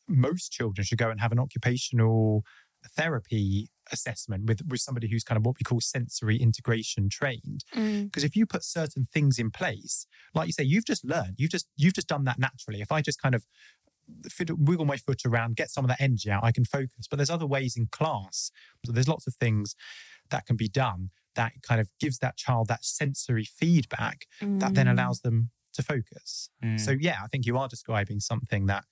most 0.10 0.52
children 0.52 0.84
should 0.84 0.98
go 0.98 1.10
and 1.10 1.22
have 1.22 1.32
an 1.32 1.40
occupational 1.40 2.44
therapy 2.90 3.70
assessment 3.92 4.46
with, 4.46 4.62
with 4.68 4.80
somebody 4.82 5.10
who's 5.10 5.24
kind 5.24 5.38
of 5.38 5.46
what 5.46 5.56
we 5.60 5.64
call 5.64 5.80
sensory 5.82 6.38
integration 6.38 7.10
trained. 7.10 7.64
Mm. 7.76 8.06
Because 8.06 8.24
if 8.24 8.36
you 8.36 8.46
put 8.46 8.64
certain 8.64 9.06
things 9.14 9.38
in 9.40 9.52
place, 9.52 10.06
like 10.34 10.48
you 10.48 10.54
say, 10.54 10.64
you've 10.64 10.86
just 10.86 11.04
learned, 11.06 11.36
you've 11.38 11.52
just 11.52 11.68
you've 11.76 11.94
just 11.94 12.08
done 12.08 12.24
that 12.26 12.40
naturally. 12.40 12.82
If 12.82 12.92
I 12.92 13.02
just 13.02 13.22
kind 13.22 13.36
of 13.36 13.46
fiddle, 14.30 14.58
wiggle 14.60 14.86
my 14.86 14.98
foot 14.98 15.22
around, 15.26 15.56
get 15.56 15.70
some 15.70 15.84
of 15.86 15.90
that 15.90 16.02
energy 16.02 16.30
out, 16.30 16.44
I 16.44 16.52
can 16.52 16.66
focus. 16.66 17.08
But 17.10 17.18
there's 17.18 17.30
other 17.30 17.48
ways 17.48 17.76
in 17.78 17.88
class. 17.92 18.52
So 18.86 18.92
there's 18.92 19.08
lots 19.08 19.28
of 19.28 19.36
things 19.36 19.76
that 20.30 20.46
can 20.46 20.56
be 20.56 20.68
done 20.70 21.10
that 21.36 21.54
kind 21.62 21.80
of 21.80 21.90
gives 22.00 22.18
that 22.20 22.36
child 22.36 22.68
that 22.68 22.84
sensory 22.84 23.46
feedback 23.46 24.26
that 24.42 24.74
then 24.74 24.86
Mm. 24.88 24.92
allows 24.92 25.22
them 25.22 25.52
to 25.74 25.82
focus. 25.82 26.50
Mm. 26.64 26.78
So 26.80 26.92
yeah, 26.92 27.20
I 27.24 27.28
think 27.28 27.46
you 27.46 27.58
are 27.58 27.70
describing 27.70 28.20
something 28.20 28.66
that 28.66 28.84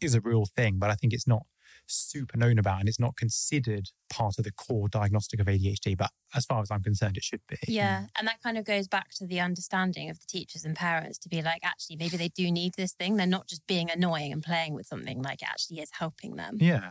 is 0.00 0.14
a 0.14 0.20
real 0.20 0.46
thing, 0.46 0.78
but 0.78 0.90
I 0.90 0.94
think 0.94 1.12
it's 1.12 1.26
not 1.26 1.42
super 1.88 2.36
known 2.36 2.58
about 2.58 2.80
and 2.80 2.88
it's 2.88 3.00
not 3.00 3.16
considered 3.16 3.88
part 4.10 4.38
of 4.38 4.44
the 4.44 4.52
core 4.52 4.88
diagnostic 4.88 5.40
of 5.40 5.46
ADHD. 5.46 5.96
But 5.96 6.10
as 6.34 6.44
far 6.44 6.60
as 6.60 6.70
I'm 6.70 6.82
concerned, 6.82 7.16
it 7.16 7.24
should 7.24 7.40
be. 7.48 7.56
Yeah. 7.66 8.06
And 8.16 8.26
that 8.28 8.42
kind 8.42 8.58
of 8.58 8.64
goes 8.64 8.88
back 8.88 9.10
to 9.16 9.26
the 9.26 9.40
understanding 9.40 10.10
of 10.10 10.18
the 10.18 10.26
teachers 10.26 10.64
and 10.64 10.74
parents 10.76 11.18
to 11.18 11.28
be 11.28 11.42
like, 11.42 11.60
actually, 11.62 11.96
maybe 11.96 12.16
they 12.16 12.28
do 12.28 12.50
need 12.50 12.74
this 12.74 12.92
thing. 12.92 13.16
They're 13.16 13.26
not 13.26 13.48
just 13.48 13.66
being 13.66 13.90
annoying 13.90 14.32
and 14.32 14.42
playing 14.42 14.74
with 14.74 14.86
something, 14.86 15.22
like 15.22 15.42
it 15.42 15.48
actually 15.48 15.80
is 15.80 15.90
helping 15.92 16.36
them. 16.36 16.58
Yeah. 16.60 16.90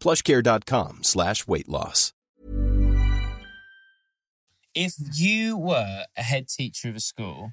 plushcare.com 0.00 1.00
slash 1.02 1.46
weight 1.46 1.68
loss. 1.68 2.12
if 4.74 4.94
you 5.14 5.56
were 5.56 6.04
a 6.16 6.22
head 6.22 6.48
teacher 6.48 6.88
of 6.88 6.96
a 6.96 7.00
school 7.00 7.52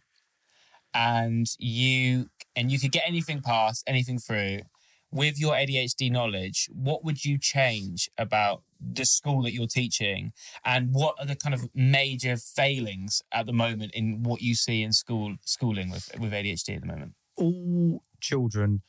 and 0.93 1.47
you 1.57 2.29
and 2.55 2.71
you 2.71 2.79
could 2.79 2.91
get 2.91 3.03
anything 3.07 3.41
passed, 3.41 3.83
anything 3.87 4.19
through 4.19 4.59
with 5.11 5.39
your 5.39 5.53
ADHD 5.53 6.11
knowledge, 6.11 6.69
what 6.73 7.03
would 7.03 7.23
you 7.23 7.37
change 7.37 8.09
about 8.17 8.63
the 8.79 9.05
school 9.05 9.41
that 9.43 9.53
you're 9.53 9.67
teaching? 9.67 10.33
And 10.65 10.89
what 10.93 11.15
are 11.19 11.25
the 11.25 11.35
kind 11.35 11.55
of 11.55 11.69
major 11.73 12.35
failings 12.35 13.21
at 13.31 13.45
the 13.45 13.53
moment 13.53 13.93
in 13.93 14.23
what 14.23 14.41
you 14.41 14.53
see 14.53 14.83
in 14.83 14.91
school 14.91 15.35
schooling 15.45 15.89
with, 15.89 16.11
with 16.19 16.33
ADHD 16.33 16.75
at 16.75 16.81
the 16.81 16.87
moment? 16.87 17.13
all 17.37 18.01
children 18.19 18.81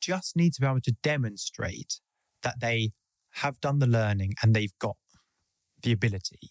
just 0.00 0.36
need 0.36 0.52
to 0.52 0.60
be 0.60 0.66
able 0.66 0.80
to 0.80 0.92
demonstrate 1.02 2.00
that 2.42 2.60
they 2.60 2.90
have 3.34 3.60
done 3.60 3.78
the 3.78 3.86
learning 3.86 4.34
and 4.42 4.54
they've 4.54 4.76
got 4.78 4.96
the 5.82 5.92
ability. 5.92 6.50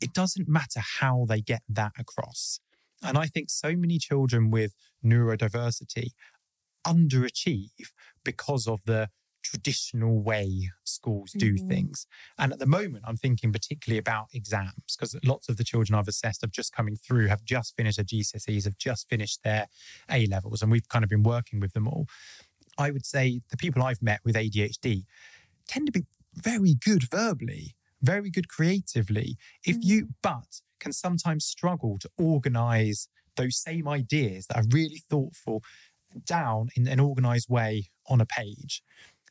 It 0.00 0.12
doesn't 0.12 0.48
matter 0.48 0.80
how 1.00 1.26
they 1.28 1.40
get 1.40 1.62
that 1.68 1.92
across. 1.98 2.60
And 3.02 3.18
I 3.18 3.26
think 3.26 3.50
so 3.50 3.74
many 3.76 3.98
children 3.98 4.50
with 4.50 4.74
neurodiversity 5.04 6.10
underachieve 6.86 7.92
because 8.24 8.66
of 8.66 8.82
the 8.84 9.08
traditional 9.42 10.22
way 10.22 10.70
schools 10.84 11.32
do 11.32 11.54
Mhm. 11.54 11.68
things. 11.68 12.06
And 12.38 12.52
at 12.52 12.60
the 12.60 12.66
moment, 12.66 13.04
I'm 13.06 13.16
thinking 13.16 13.52
particularly 13.52 13.98
about 13.98 14.28
exams 14.32 14.96
because 14.96 15.16
lots 15.24 15.48
of 15.48 15.56
the 15.56 15.64
children 15.64 15.98
I've 15.98 16.06
assessed 16.08 16.42
have 16.42 16.52
just 16.52 16.72
coming 16.72 16.96
through, 16.96 17.26
have 17.26 17.44
just 17.44 17.74
finished 17.76 17.96
their 17.96 18.04
GCSEs, 18.04 18.64
have 18.64 18.78
just 18.78 19.08
finished 19.08 19.42
their 19.42 19.66
A 20.08 20.26
levels, 20.26 20.62
and 20.62 20.70
we've 20.70 20.88
kind 20.88 21.02
of 21.04 21.10
been 21.10 21.24
working 21.24 21.58
with 21.60 21.72
them 21.72 21.88
all. 21.88 22.06
I 22.78 22.90
would 22.90 23.06
say 23.06 23.40
the 23.50 23.56
people 23.56 23.82
I've 23.82 24.02
met 24.02 24.20
with 24.24 24.34
ADHD 24.34 25.04
tend 25.68 25.86
to 25.86 25.92
be 25.92 26.04
very 26.34 26.74
good 26.74 27.10
verbally, 27.10 27.74
very 28.00 28.30
good 28.30 28.48
creatively. 28.48 29.36
If 29.64 29.76
you, 29.80 30.06
mm. 30.06 30.08
but 30.22 30.60
can 30.80 30.92
sometimes 30.92 31.44
struggle 31.44 31.98
to 32.00 32.10
organize 32.18 33.08
those 33.36 33.56
same 33.56 33.88
ideas 33.88 34.46
that 34.46 34.56
are 34.56 34.64
really 34.70 35.02
thoughtful 35.08 35.62
down 36.26 36.68
in 36.76 36.86
an 36.88 37.00
organized 37.00 37.48
way 37.48 37.88
on 38.08 38.20
a 38.20 38.26
page. 38.26 38.82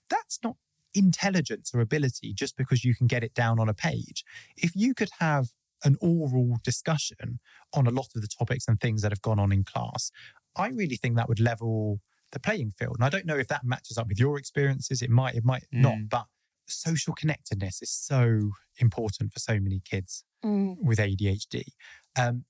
That's 0.10 0.40
not 0.44 0.56
intelligence 0.94 1.72
or 1.74 1.82
ability 1.82 2.34
just 2.34 2.58
because 2.58 2.84
you 2.84 2.96
can 2.96 3.08
get 3.08 3.24
it 3.24 3.34
down 3.34 3.60
on 3.60 3.70
a 3.70 3.74
page. 3.74 4.24
If 4.58 4.72
you 4.76 4.94
could 4.94 5.10
have 5.20 5.50
an 5.84 5.98
oral 6.02 6.58
discussion 6.64 7.40
on 7.74 7.88
a 7.88 7.92
lot 7.92 8.08
of 8.16 8.22
the 8.22 8.28
topics 8.28 8.68
and 8.68 8.80
things 8.80 9.02
that 9.02 9.12
have 9.12 9.22
gone 9.22 9.40
on 9.40 9.52
in 9.52 9.64
class, 9.64 10.12
I 10.56 10.68
really 10.70 10.96
think 10.96 11.16
that 11.16 11.30
would 11.30 11.40
level 11.40 12.00
the 12.32 12.40
playing 12.40 12.72
field. 12.72 12.96
And 12.98 13.06
I 13.06 13.10
don't 13.10 13.26
know 13.26 13.38
if 13.38 13.48
that 13.50 13.64
matches 13.64 13.98
up 13.98 14.08
with 14.08 14.20
your 14.20 14.38
experiences. 14.38 15.02
It 15.02 15.10
might, 15.10 15.36
it 15.36 15.44
might 15.46 15.66
not, 15.72 15.94
Mm. 15.98 16.10
but 16.10 16.26
social 16.68 17.14
connectedness 17.14 17.82
is 17.82 17.92
so 17.92 18.52
important 18.78 19.34
for 19.34 19.40
so 19.40 19.60
many 19.60 19.80
kids 19.82 20.24
Mm. 20.44 20.78
with 20.82 21.00
ADHD. 21.00 21.64
Um, 22.16 22.46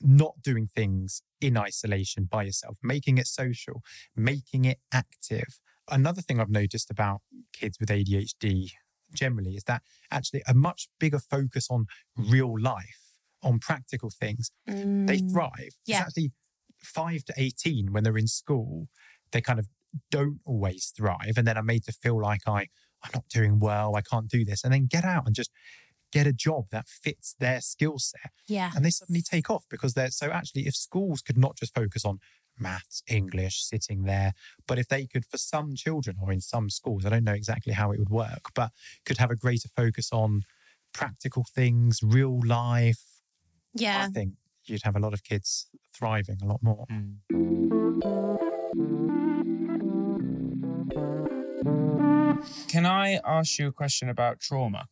not 0.00 0.42
doing 0.42 0.66
things 0.66 1.22
in 1.40 1.56
isolation 1.56 2.24
by 2.24 2.42
yourself, 2.44 2.78
making 2.82 3.18
it 3.18 3.26
social, 3.26 3.82
making 4.14 4.64
it 4.64 4.80
active. 4.92 5.58
Another 5.88 6.20
thing 6.22 6.40
I've 6.40 6.50
noticed 6.50 6.90
about 6.90 7.22
kids 7.52 7.78
with 7.80 7.90
ADHD 7.90 8.72
generally 9.12 9.54
is 9.56 9.64
that 9.64 9.82
actually 10.10 10.42
a 10.46 10.54
much 10.54 10.88
bigger 10.98 11.18
focus 11.18 11.68
on 11.70 11.86
real 12.16 12.58
life, 12.58 13.00
on 13.42 13.58
practical 13.58 14.10
things. 14.10 14.50
They 14.66 14.72
Mm. 15.18 15.30
thrive. 15.32 15.74
Yeah. 15.86 16.00
It's 16.00 16.06
actually 16.08 16.32
five 16.82 17.24
to 17.24 17.34
18 17.36 17.92
when 17.92 18.04
they're 18.04 18.18
in 18.18 18.26
school, 18.26 18.88
they 19.34 19.42
kind 19.42 19.58
of 19.58 19.68
don't 20.10 20.40
always 20.46 20.90
thrive 20.96 21.34
and 21.36 21.46
then 21.46 21.58
I'm 21.58 21.66
made 21.66 21.84
to 21.84 21.92
feel 21.92 22.18
like 22.20 22.40
I, 22.46 22.68
I'm 23.02 23.10
not 23.12 23.28
doing 23.28 23.58
well, 23.60 23.94
I 23.94 24.00
can't 24.00 24.28
do 24.28 24.44
this. 24.44 24.64
And 24.64 24.72
then 24.72 24.86
get 24.86 25.04
out 25.04 25.26
and 25.26 25.34
just 25.36 25.50
get 26.10 26.26
a 26.26 26.32
job 26.32 26.64
that 26.72 26.88
fits 26.88 27.34
their 27.38 27.60
skill 27.60 27.98
set 27.98 28.30
Yeah. 28.48 28.70
and 28.74 28.84
they 28.84 28.90
suddenly 28.90 29.20
take 29.22 29.50
off 29.50 29.64
because 29.68 29.94
they're 29.94 30.10
so 30.10 30.30
actually 30.30 30.66
if 30.66 30.74
schools 30.74 31.20
could 31.20 31.36
not 31.36 31.56
just 31.56 31.74
focus 31.74 32.04
on 32.04 32.18
maths 32.56 33.02
english 33.08 33.64
sitting 33.64 34.04
there 34.04 34.32
but 34.68 34.78
if 34.78 34.86
they 34.86 35.06
could 35.06 35.26
for 35.26 35.38
some 35.38 35.74
children 35.74 36.16
or 36.22 36.30
in 36.30 36.40
some 36.40 36.70
schools 36.70 37.04
i 37.04 37.08
don't 37.08 37.24
know 37.24 37.32
exactly 37.32 37.72
how 37.72 37.90
it 37.90 37.98
would 37.98 38.10
work 38.10 38.44
but 38.54 38.70
could 39.04 39.18
have 39.18 39.32
a 39.32 39.34
greater 39.34 39.68
focus 39.68 40.10
on 40.12 40.42
practical 40.92 41.44
things 41.52 41.98
real 42.00 42.38
life 42.46 43.02
Yeah. 43.74 44.04
i 44.04 44.08
think 44.08 44.34
you'd 44.66 44.84
have 44.84 44.94
a 44.94 45.00
lot 45.00 45.14
of 45.14 45.24
kids 45.24 45.66
thriving 45.92 46.38
a 46.42 46.46
lot 46.46 46.60
more 46.62 46.86
hmm. 46.88 48.53
Can 52.68 52.86
I 52.86 53.20
ask 53.24 53.58
you 53.58 53.68
a 53.68 53.72
question 53.72 54.08
about 54.08 54.40
trauma? 54.40 54.88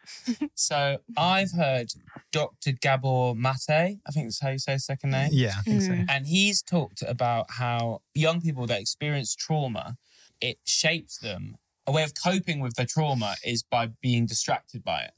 so 0.54 0.98
I've 1.16 1.52
heard 1.52 1.92
Dr. 2.32 2.72
Gabor 2.72 3.34
Mate, 3.34 3.98
I 4.06 4.10
think 4.12 4.26
that's 4.26 4.40
how 4.40 4.50
you 4.50 4.58
say 4.58 4.72
his 4.72 4.84
second 4.84 5.10
name. 5.10 5.30
yeah 5.32 5.54
i 5.58 5.62
think 5.62 5.82
so 5.82 5.92
Mm. 5.92 6.06
And 6.08 6.26
he's 6.26 6.62
talked 6.62 7.02
about 7.06 7.46
how 7.52 8.02
young 8.14 8.40
people 8.40 8.66
that 8.66 8.80
experience 8.80 9.34
trauma, 9.34 9.96
it 10.40 10.58
shapes 10.64 11.18
them. 11.18 11.56
A 11.86 11.92
way 11.92 12.02
of 12.02 12.12
coping 12.14 12.60
with 12.60 12.74
the 12.74 12.84
trauma 12.84 13.36
is 13.44 13.62
by 13.62 13.86
being 14.02 14.26
distracted 14.26 14.84
by 14.84 15.02
it. 15.02 15.12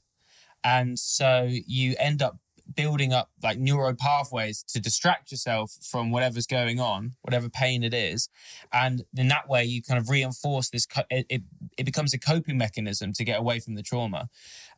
And 0.63 0.97
so 0.97 1.47
you 1.49 1.95
end 1.99 2.21
up 2.21 2.37
building 2.73 3.13
up 3.13 3.29
like 3.43 3.59
neuro 3.59 3.93
pathways 3.93 4.63
to 4.63 4.79
distract 4.79 5.31
yourself 5.31 5.77
from 5.81 6.11
whatever's 6.11 6.47
going 6.47 6.79
on, 6.79 7.13
whatever 7.21 7.49
pain 7.49 7.83
it 7.83 7.93
is. 7.93 8.29
And 8.73 9.03
in 9.15 9.27
that 9.29 9.47
way, 9.47 9.63
you 9.63 9.81
kind 9.81 9.99
of 9.99 10.09
reinforce 10.09 10.69
this, 10.69 10.85
co- 10.85 11.03
it, 11.09 11.25
it, 11.29 11.43
it 11.77 11.83
becomes 11.83 12.13
a 12.13 12.19
coping 12.19 12.57
mechanism 12.57 13.13
to 13.13 13.23
get 13.23 13.39
away 13.39 13.59
from 13.59 13.75
the 13.75 13.83
trauma. 13.83 14.29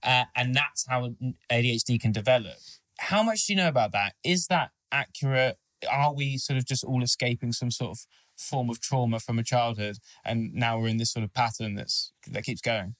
Uh, 0.03 0.25
and 0.35 0.55
that's 0.55 0.85
how 0.87 1.09
ADHD 1.51 1.99
can 1.99 2.11
develop. 2.11 2.57
How 2.99 3.23
much 3.23 3.45
do 3.45 3.53
you 3.53 3.57
know 3.57 3.67
about 3.67 3.91
that? 3.93 4.13
Is 4.23 4.47
that 4.47 4.71
accurate? 4.91 5.57
Are 5.89 6.13
we 6.13 6.37
sort 6.37 6.57
of 6.57 6.65
just 6.65 6.83
all 6.83 7.03
escaping 7.03 7.51
some 7.51 7.71
sort 7.71 7.91
of 7.91 8.05
form 8.35 8.69
of 8.69 8.79
trauma 8.79 9.19
from 9.19 9.39
a 9.39 9.43
childhood, 9.43 9.97
and 10.25 10.53
now 10.53 10.79
we're 10.79 10.87
in 10.87 10.97
this 10.97 11.11
sort 11.11 11.23
of 11.23 11.33
pattern 11.33 11.75
that's 11.75 12.11
that 12.27 12.43
keeps 12.43 12.61
going? 12.61 12.95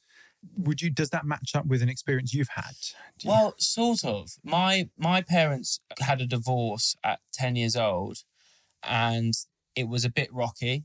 Would 0.56 0.82
you 0.82 0.90
does 0.90 1.10
that 1.10 1.26
match 1.26 1.56
up 1.56 1.66
with 1.66 1.82
an 1.82 1.90
experience 1.90 2.34
you've 2.34 2.50
had 2.56 2.76
you- 3.22 3.30
Well, 3.30 3.56
sort 3.58 4.04
of. 4.04 4.32
My 4.44 4.90
my 4.98 5.22
parents 5.22 5.80
had 6.00 6.22
a 6.22 6.28
divorce 6.28 6.96
at 7.04 7.20
ten 7.34 7.56
years 7.56 7.76
old, 7.76 8.20
and 8.84 9.34
it 9.76 9.88
was 9.88 10.06
a 10.06 10.10
bit 10.10 10.32
rocky. 10.34 10.84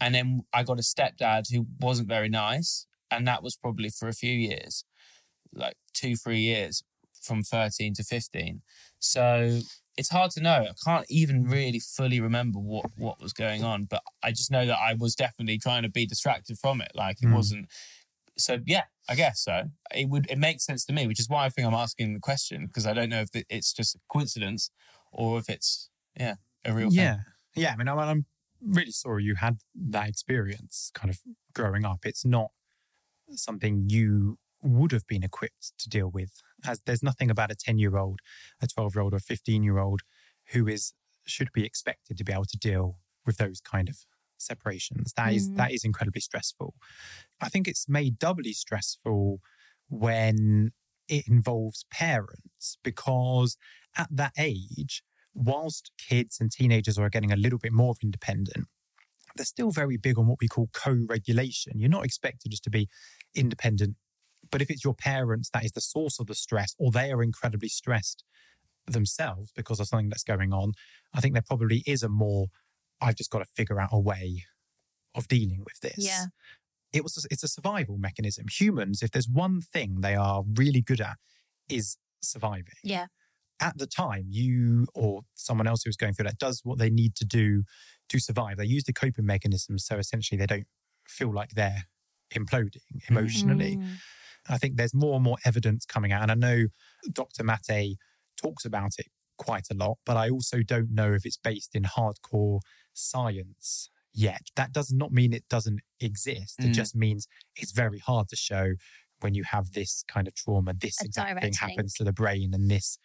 And 0.00 0.14
then 0.14 0.42
I 0.52 0.62
got 0.62 0.78
a 0.78 0.82
stepdad 0.82 1.50
who 1.52 1.66
wasn't 1.80 2.08
very 2.08 2.28
nice, 2.28 2.86
and 3.10 3.26
that 3.26 3.42
was 3.42 3.56
probably 3.56 3.90
for 3.90 4.08
a 4.08 4.12
few 4.12 4.32
years, 4.32 4.84
like 5.52 5.76
two, 5.92 6.14
three 6.14 6.40
years, 6.40 6.82
from 7.20 7.42
thirteen 7.42 7.94
to 7.94 8.04
fifteen. 8.04 8.62
So 9.00 9.60
it's 9.96 10.10
hard 10.10 10.30
to 10.32 10.40
know. 10.40 10.66
I 10.70 10.74
can't 10.84 11.06
even 11.08 11.44
really 11.48 11.80
fully 11.80 12.20
remember 12.20 12.60
what 12.60 12.86
what 12.96 13.20
was 13.20 13.32
going 13.32 13.64
on, 13.64 13.86
but 13.86 14.02
I 14.22 14.30
just 14.30 14.50
know 14.52 14.66
that 14.66 14.78
I 14.78 14.94
was 14.94 15.16
definitely 15.16 15.58
trying 15.58 15.82
to 15.82 15.88
be 15.88 16.06
distracted 16.06 16.58
from 16.58 16.80
it. 16.80 16.92
Like 16.94 17.20
it 17.22 17.26
Mm. 17.26 17.34
wasn't. 17.34 17.68
So 18.38 18.58
yeah, 18.66 18.84
I 19.08 19.14
guess 19.14 19.40
so. 19.40 19.64
It 19.94 20.08
would 20.08 20.30
it 20.30 20.38
makes 20.38 20.64
sense 20.64 20.84
to 20.86 20.92
me, 20.92 21.06
which 21.06 21.20
is 21.20 21.28
why 21.28 21.44
I 21.44 21.48
think 21.48 21.66
I'm 21.66 21.74
asking 21.74 22.14
the 22.14 22.20
question 22.20 22.66
because 22.66 22.86
I 22.86 22.92
don't 22.92 23.08
know 23.10 23.20
if 23.20 23.30
it's 23.48 23.72
just 23.72 23.96
a 23.96 23.98
coincidence 24.08 24.70
or 25.12 25.38
if 25.38 25.48
it's 25.48 25.90
yeah 26.18 26.34
a 26.64 26.72
real 26.72 26.90
thing. 26.90 26.98
yeah 27.00 27.16
yeah 27.54 27.72
i 27.72 27.76
mean 27.76 27.88
I'm, 27.88 27.98
I'm 27.98 28.26
really 28.62 28.90
sorry 28.90 29.24
you 29.24 29.36
had 29.36 29.58
that 29.74 30.08
experience 30.08 30.90
kind 30.94 31.10
of 31.10 31.18
growing 31.54 31.84
up 31.84 32.00
it's 32.04 32.24
not 32.24 32.50
something 33.30 33.86
you 33.88 34.38
would 34.62 34.92
have 34.92 35.06
been 35.06 35.22
equipped 35.22 35.72
to 35.78 35.88
deal 35.88 36.08
with 36.10 36.32
as 36.66 36.80
there's 36.84 37.02
nothing 37.02 37.30
about 37.30 37.50
a 37.50 37.54
10 37.54 37.78
year 37.78 37.96
old 37.96 38.20
a 38.60 38.66
12 38.66 38.94
year 38.94 39.02
old 39.02 39.14
or 39.14 39.18
15 39.20 39.62
year 39.62 39.78
old 39.78 40.00
who 40.52 40.66
is 40.66 40.92
should 41.26 41.52
be 41.52 41.64
expected 41.64 42.16
to 42.18 42.24
be 42.24 42.32
able 42.32 42.44
to 42.44 42.56
deal 42.58 42.98
with 43.24 43.36
those 43.36 43.60
kind 43.60 43.88
of 43.88 43.98
separations 44.38 45.12
that 45.16 45.32
is 45.32 45.50
Mm. 45.50 45.56
that 45.56 45.72
is 45.72 45.84
incredibly 45.84 46.20
stressful 46.20 46.74
i 47.40 47.48
think 47.48 47.68
it's 47.68 47.88
made 47.88 48.18
doubly 48.18 48.52
stressful 48.52 49.40
when 49.88 50.72
it 51.08 51.26
involves 51.28 51.84
parents 51.90 52.78
because 52.82 53.56
at 53.96 54.08
that 54.10 54.32
age 54.38 55.02
whilst 55.34 55.90
kids 55.98 56.38
and 56.40 56.50
teenagers 56.50 56.98
are 56.98 57.08
getting 57.08 57.32
a 57.32 57.36
little 57.36 57.58
bit 57.58 57.72
more 57.72 57.94
independent, 58.02 58.66
they're 59.36 59.46
still 59.46 59.70
very 59.70 59.96
big 59.96 60.18
on 60.18 60.26
what 60.26 60.38
we 60.40 60.48
call 60.48 60.68
co 60.72 60.96
regulation. 61.08 61.74
You're 61.78 61.88
not 61.88 62.04
expected 62.04 62.50
just 62.50 62.64
to 62.64 62.70
be 62.70 62.88
independent. 63.34 63.96
But 64.50 64.62
if 64.62 64.70
it's 64.70 64.84
your 64.84 64.94
parents 64.94 65.50
that 65.52 65.64
is 65.64 65.72
the 65.72 65.80
source 65.80 66.18
of 66.18 66.26
the 66.26 66.34
stress, 66.34 66.74
or 66.78 66.90
they 66.90 67.12
are 67.12 67.22
incredibly 67.22 67.68
stressed 67.68 68.24
themselves 68.86 69.52
because 69.54 69.80
of 69.80 69.86
something 69.86 70.08
that's 70.08 70.24
going 70.24 70.52
on, 70.52 70.72
I 71.14 71.20
think 71.20 71.34
there 71.34 71.42
probably 71.46 71.84
is 71.86 72.02
a 72.02 72.08
more, 72.08 72.46
I've 73.00 73.16
just 73.16 73.30
got 73.30 73.38
to 73.40 73.44
figure 73.44 73.80
out 73.80 73.90
a 73.92 73.98
way 74.00 74.44
of 75.14 75.28
dealing 75.28 75.60
with 75.64 75.80
this. 75.80 75.96
Yeah. 75.98 76.26
It 76.92 77.02
was 77.02 77.26
it's 77.30 77.42
a 77.42 77.48
survival 77.48 77.98
mechanism. 77.98 78.46
Humans, 78.50 79.02
if 79.02 79.10
there's 79.10 79.28
one 79.28 79.60
thing 79.60 80.00
they 80.00 80.14
are 80.14 80.42
really 80.56 80.80
good 80.80 81.00
at, 81.00 81.16
is 81.68 81.96
surviving 82.22 82.74
Yeah. 82.82 83.06
at 83.60 83.76
the 83.78 83.86
time, 83.86 84.26
you 84.28 84.86
or 84.94 85.22
someone 85.34 85.66
else 85.66 85.82
who's 85.84 85.96
going 85.96 86.14
through 86.14 86.24
that 86.24 86.38
does 86.38 86.60
what 86.64 86.78
they 86.78 86.90
need 86.90 87.14
to 87.16 87.24
do 87.24 87.64
to 88.08 88.18
survive. 88.18 88.56
They 88.56 88.64
use 88.64 88.84
the 88.84 88.92
coping 88.94 89.26
mechanisms 89.26 89.84
so 89.84 89.96
essentially 89.98 90.38
they 90.38 90.46
don't 90.46 90.66
feel 91.06 91.32
like 91.32 91.50
they're 91.50 91.84
imploding 92.34 92.80
emotionally. 93.08 93.76
Mm. 93.76 93.96
I 94.48 94.56
think 94.56 94.76
there's 94.76 94.94
more 94.94 95.16
and 95.16 95.24
more 95.24 95.36
evidence 95.44 95.84
coming 95.84 96.10
out. 96.12 96.22
And 96.22 96.30
I 96.30 96.34
know 96.34 96.66
Dr. 97.12 97.44
Mate 97.44 97.96
talks 98.40 98.64
about 98.64 98.92
it 98.98 99.06
quite 99.36 99.66
a 99.70 99.74
lot, 99.74 99.98
but 100.06 100.16
I 100.16 100.30
also 100.30 100.62
don't 100.62 100.90
know 100.90 101.12
if 101.12 101.26
it's 101.26 101.36
based 101.36 101.74
in 101.74 101.82
hardcore 101.84 102.60
science 102.98 103.90
yet. 104.12 104.42
That 104.56 104.72
does 104.72 104.92
not 104.92 105.12
mean 105.12 105.32
it 105.32 105.48
doesn't 105.48 105.80
exist. 106.00 106.56
It 106.58 106.66
Mm. 106.70 106.74
just 106.74 106.94
means 106.96 107.26
it's 107.56 107.72
very 107.72 107.98
hard 107.98 108.28
to 108.28 108.36
show 108.36 108.74
when 109.20 109.34
you 109.34 109.44
have 109.44 109.72
this 109.72 110.04
kind 110.08 110.26
of 110.28 110.34
trauma, 110.34 110.72
this 110.74 111.00
A 111.02 111.04
exact 111.06 111.28
thing 111.40 111.50
direct 111.52 111.56
happens 111.56 111.94
to 111.94 112.04
the 112.04 112.12
brain 112.12 112.54
and 112.54 112.70
this 112.70 112.98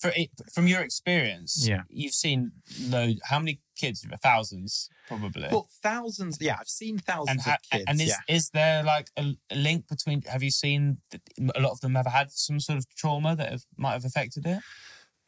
For 0.00 0.10
it, 0.16 0.30
from 0.54 0.66
your 0.66 0.80
experience, 0.80 1.68
Yeah. 1.68 1.82
you've 1.90 2.14
seen 2.14 2.52
load. 2.80 3.18
How 3.24 3.38
many 3.38 3.60
kids? 3.76 4.06
Thousands, 4.22 4.88
probably. 5.06 5.48
Well, 5.52 5.68
thousands. 5.82 6.38
Yeah, 6.40 6.56
I've 6.58 6.68
seen 6.68 6.96
thousands 6.98 7.30
and 7.30 7.40
ha- 7.42 7.54
of 7.62 7.70
kids. 7.70 7.84
and 7.86 8.00
is 8.00 8.08
yeah. 8.08 8.34
is 8.36 8.50
there 8.50 8.82
like 8.82 9.10
a, 9.18 9.36
a 9.50 9.54
link 9.54 9.86
between? 9.86 10.22
Have 10.22 10.42
you 10.42 10.50
seen 10.50 11.02
that 11.10 11.20
a 11.54 11.60
lot 11.60 11.72
of 11.72 11.80
them 11.80 11.94
have 11.94 12.06
had 12.06 12.32
some 12.32 12.58
sort 12.58 12.78
of 12.78 12.86
trauma 12.96 13.36
that 13.36 13.50
have, 13.52 13.64
might 13.76 13.92
have 13.92 14.06
affected 14.06 14.46
it? 14.46 14.60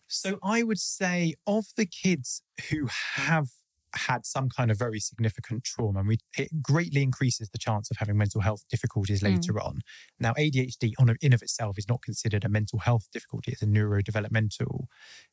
So 0.07 0.39
I 0.43 0.63
would 0.63 0.81
say 0.81 1.35
of 1.47 1.67
the 1.77 1.85
kids 1.87 2.41
who 2.71 2.89
have 3.17 3.51
had 3.95 4.27
some 4.27 4.49
kind 4.49 4.71
of 4.71 4.79
very 4.79 5.01
significant 5.01 5.65
trauma, 5.65 6.01
and 6.01 6.09
we, 6.09 6.19
it 6.37 6.63
greatly 6.63 7.03
increases 7.03 7.51
the 7.51 7.59
chance 7.59 7.91
of 7.91 7.97
having 7.99 8.17
mental 8.17 8.41
health 8.41 8.65
difficulties 8.71 9.21
hmm. 9.21 9.29
later 9.29 9.61
on. 9.61 9.81
Now, 10.19 10.33
ADHD 10.35 10.93
on 10.99 11.17
in 11.21 11.33
of 11.33 11.43
itself 11.43 11.79
is 11.79 11.89
not 11.89 12.03
considered 12.03 12.45
a 12.45 12.49
mental 12.49 12.81
health 12.81 13.09
difficulty; 13.13 13.53
it's 13.53 13.63
a 13.63 13.67
neurodevelopmental 13.67 14.85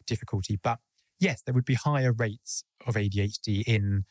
difficulty. 0.06 0.60
But 0.62 0.80
yes, 1.20 1.41
there 1.41 1.54
would 1.54 1.65
be 1.65 1.76
higher 1.76 2.13
rates 2.13 2.63
of 2.86 2.96
ADHD 2.96 3.63
in 3.68 4.06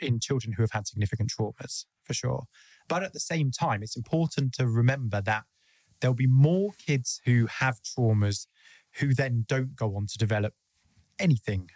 in 0.00 0.20
children 0.20 0.54
who 0.54 0.62
have 0.62 0.72
had 0.72 0.86
significant 0.86 1.30
traumas, 1.30 1.86
for 2.02 2.12
sure. 2.12 2.44
But 2.88 3.02
at 3.02 3.12
the 3.12 3.20
same 3.20 3.50
time, 3.50 3.82
it's 3.82 3.96
important 3.96 4.52
to 4.54 4.66
remember 4.66 5.22
that 5.22 5.44
there'll 6.00 6.14
be 6.14 6.26
more 6.26 6.72
kids 6.86 7.20
who 7.24 7.46
have 7.46 7.80
traumas 7.82 8.46
who 8.96 9.14
then 9.14 9.44
don't 9.48 9.76
go 9.76 9.96
on 9.96 10.06
to 10.06 10.18
develop 10.18 10.54
anything 11.20 11.68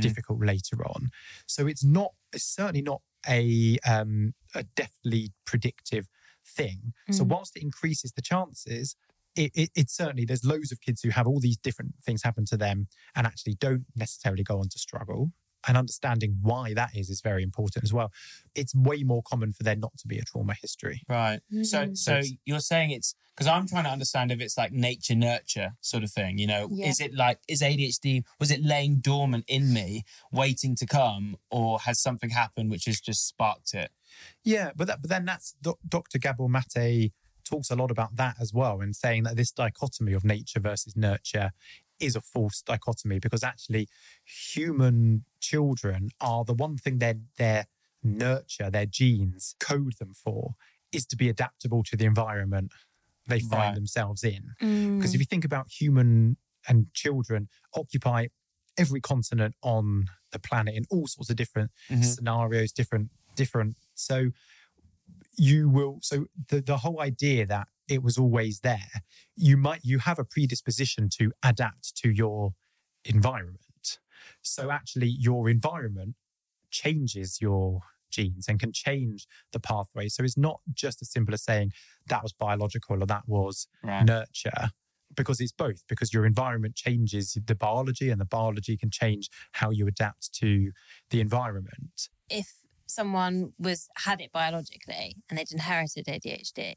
difficult 0.00 0.40
later 0.44 0.84
on. 0.86 1.08
So 1.46 1.66
it's 1.66 1.84
not, 1.84 2.12
it's 2.32 2.44
certainly 2.44 2.82
not 2.82 3.00
a, 3.28 3.78
um, 3.88 4.34
a 4.54 4.62
definitely 4.62 5.32
predictive 5.46 6.06
thing. 6.46 6.92
So 7.10 7.24
Mm. 7.24 7.28
whilst 7.28 7.56
it 7.56 7.62
increases 7.62 8.12
the 8.12 8.22
chances, 8.22 8.96
it, 9.34 9.50
it, 9.54 9.70
it 9.74 9.90
certainly, 9.90 10.24
there's 10.24 10.44
loads 10.44 10.70
of 10.72 10.80
kids 10.80 11.02
who 11.02 11.10
have 11.10 11.26
all 11.26 11.40
these 11.40 11.56
different 11.56 11.94
things 12.04 12.22
happen 12.22 12.44
to 12.46 12.56
them 12.56 12.86
and 13.16 13.26
actually 13.26 13.54
don't 13.54 13.86
necessarily 13.96 14.44
go 14.44 14.58
on 14.58 14.68
to 14.68 14.78
struggle. 14.78 15.32
And 15.66 15.76
understanding 15.76 16.38
why 16.42 16.74
that 16.74 16.96
is 16.96 17.10
is 17.10 17.20
very 17.20 17.42
important 17.42 17.84
as 17.84 17.92
well. 17.92 18.12
It's 18.54 18.74
way 18.74 19.02
more 19.02 19.22
common 19.22 19.52
for 19.52 19.62
there 19.62 19.76
not 19.76 19.96
to 19.98 20.08
be 20.08 20.18
a 20.18 20.22
trauma 20.22 20.54
history. 20.54 21.02
Right. 21.08 21.40
So, 21.62 21.86
Mm. 21.86 21.96
so 21.96 22.20
you're 22.44 22.60
saying 22.60 22.90
it's 22.90 23.14
because 23.34 23.46
I'm 23.48 23.66
trying 23.66 23.84
to 23.84 23.90
understand 23.90 24.30
if 24.30 24.40
it's 24.40 24.56
like 24.56 24.70
nature 24.72 25.14
nurture 25.16 25.72
sort 25.80 26.04
of 26.04 26.10
thing. 26.12 26.38
You 26.38 26.46
know, 26.46 26.68
Yeah. 26.70 26.86
is 26.88 27.00
it 27.00 27.14
like 27.14 27.40
is 27.48 27.62
ADHD 27.62 28.24
was 28.38 28.50
it 28.50 28.62
laying 28.62 28.96
dormant 29.00 29.44
in 29.48 29.72
me, 29.72 30.04
waiting 30.30 30.76
to 30.76 30.86
come, 30.86 31.36
or 31.50 31.80
has 31.80 31.98
something 32.00 32.30
happened 32.30 32.70
which 32.70 32.84
has 32.84 33.00
just 33.00 33.26
sparked 33.26 33.74
it? 33.74 33.90
Yeah, 34.44 34.70
but 34.76 34.86
that, 34.86 35.00
but 35.02 35.10
then 35.10 35.24
that's 35.24 35.54
Doc- 35.60 35.80
Dr. 35.88 36.18
Gabor 36.18 36.48
Mate 36.48 37.12
talks 37.44 37.70
a 37.70 37.74
lot 37.76 37.90
about 37.90 38.16
that 38.16 38.36
as 38.40 38.54
well, 38.54 38.80
and 38.80 38.94
saying 38.94 39.24
that 39.24 39.36
this 39.36 39.50
dichotomy 39.50 40.12
of 40.12 40.24
nature 40.24 40.60
versus 40.60 40.94
nurture 40.96 41.50
is 42.00 42.16
a 42.16 42.20
false 42.20 42.62
dichotomy 42.62 43.18
because 43.18 43.42
actually 43.44 43.88
human 44.24 45.24
children 45.50 46.00
are 46.30 46.44
the 46.50 46.54
one 46.66 46.76
thing 46.82 46.96
their 46.98 47.16
their 47.42 47.62
nurture, 48.02 48.68
their 48.70 48.86
genes 48.98 49.42
code 49.70 49.94
them 50.00 50.12
for 50.24 50.42
is 50.96 51.04
to 51.10 51.16
be 51.22 51.28
adaptable 51.34 51.82
to 51.90 51.96
the 52.00 52.04
environment 52.14 52.68
they 53.32 53.40
find 53.40 53.52
Right. 53.68 53.74
themselves 53.80 54.22
in. 54.34 54.42
Mm. 54.62 54.96
Because 54.98 55.12
if 55.14 55.20
you 55.22 55.26
think 55.32 55.44
about 55.50 55.66
human 55.80 56.36
and 56.68 56.78
children 57.02 57.48
occupy 57.80 58.20
every 58.82 59.00
continent 59.12 59.54
on 59.62 59.86
the 60.32 60.38
planet 60.48 60.74
in 60.78 60.84
all 60.90 61.06
sorts 61.14 61.30
of 61.30 61.36
different 61.36 61.70
Mhm. 61.90 62.04
scenarios, 62.14 62.70
different, 62.80 63.06
different. 63.42 63.72
So 63.94 64.16
you 65.36 65.68
will, 65.76 65.98
so 66.02 66.16
the, 66.50 66.60
the 66.60 66.78
whole 66.78 67.00
idea 67.00 67.46
that 67.46 67.68
it 67.88 68.02
was 68.02 68.16
always 68.18 68.60
there, 68.60 68.92
you 69.36 69.56
might, 69.56 69.84
you 69.84 69.98
have 70.00 70.18
a 70.18 70.24
predisposition 70.24 71.08
to 71.18 71.32
adapt 71.42 71.96
to 72.02 72.08
your 72.10 72.54
environment. 73.04 73.63
So 74.42 74.70
actually 74.70 75.08
your 75.08 75.48
environment 75.48 76.16
changes 76.70 77.38
your 77.40 77.80
genes 78.10 78.46
and 78.48 78.60
can 78.60 78.72
change 78.72 79.26
the 79.52 79.60
pathway. 79.60 80.08
So 80.08 80.22
it's 80.22 80.36
not 80.36 80.60
just 80.72 81.02
as 81.02 81.10
simple 81.10 81.34
as 81.34 81.42
saying 81.42 81.72
that 82.08 82.22
was 82.22 82.32
biological 82.32 83.02
or 83.02 83.06
that 83.06 83.24
was 83.26 83.66
Right. 83.82 84.06
nurture 84.06 84.70
because 85.16 85.40
it's 85.40 85.52
both 85.52 85.82
because 85.88 86.12
your 86.12 86.26
environment 86.26 86.74
changes 86.74 87.38
the 87.46 87.54
biology 87.54 88.10
and 88.10 88.20
the 88.20 88.24
biology 88.24 88.76
can 88.76 88.90
change 88.90 89.28
how 89.52 89.70
you 89.70 89.86
adapt 89.86 90.32
to 90.34 90.72
the 91.10 91.20
environment 91.20 92.08
if 92.28 92.54
someone 92.86 93.52
was 93.58 93.88
had 93.96 94.20
it 94.20 94.32
biologically 94.32 95.16
and 95.28 95.38
they'd 95.38 95.50
inherited 95.52 96.06
ADHD, 96.06 96.74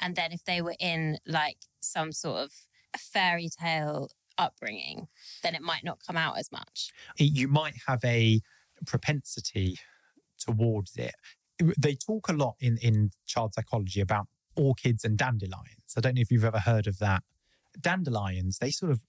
and 0.00 0.16
then 0.16 0.32
if 0.32 0.44
they 0.44 0.62
were 0.62 0.76
in 0.78 1.18
like 1.26 1.58
some 1.80 2.12
sort 2.12 2.38
of 2.44 2.52
fairy 2.96 3.48
tale 3.60 4.08
upbringing, 4.38 5.08
then 5.42 5.54
it 5.54 5.62
might 5.62 5.84
not 5.84 5.98
come 6.06 6.16
out 6.16 6.38
as 6.38 6.50
much. 6.52 6.90
you 7.16 7.48
might 7.48 7.74
have 7.86 8.00
a 8.04 8.40
propensity 8.86 9.76
towards 10.38 10.96
it 10.96 11.14
they 11.76 11.96
talk 11.96 12.28
a 12.28 12.32
lot 12.32 12.54
in 12.60 12.76
in 12.78 13.10
child 13.26 13.52
psychology 13.52 14.00
about 14.00 14.28
orchids 14.54 15.04
and 15.04 15.18
dandelions 15.18 15.94
i 15.96 16.00
don't 16.00 16.14
know 16.14 16.20
if 16.20 16.30
you've 16.30 16.44
ever 16.44 16.60
heard 16.60 16.86
of 16.86 16.98
that 17.00 17.24
dandelions 17.80 18.58
they 18.58 18.70
sort 18.70 18.92
of 18.92 19.00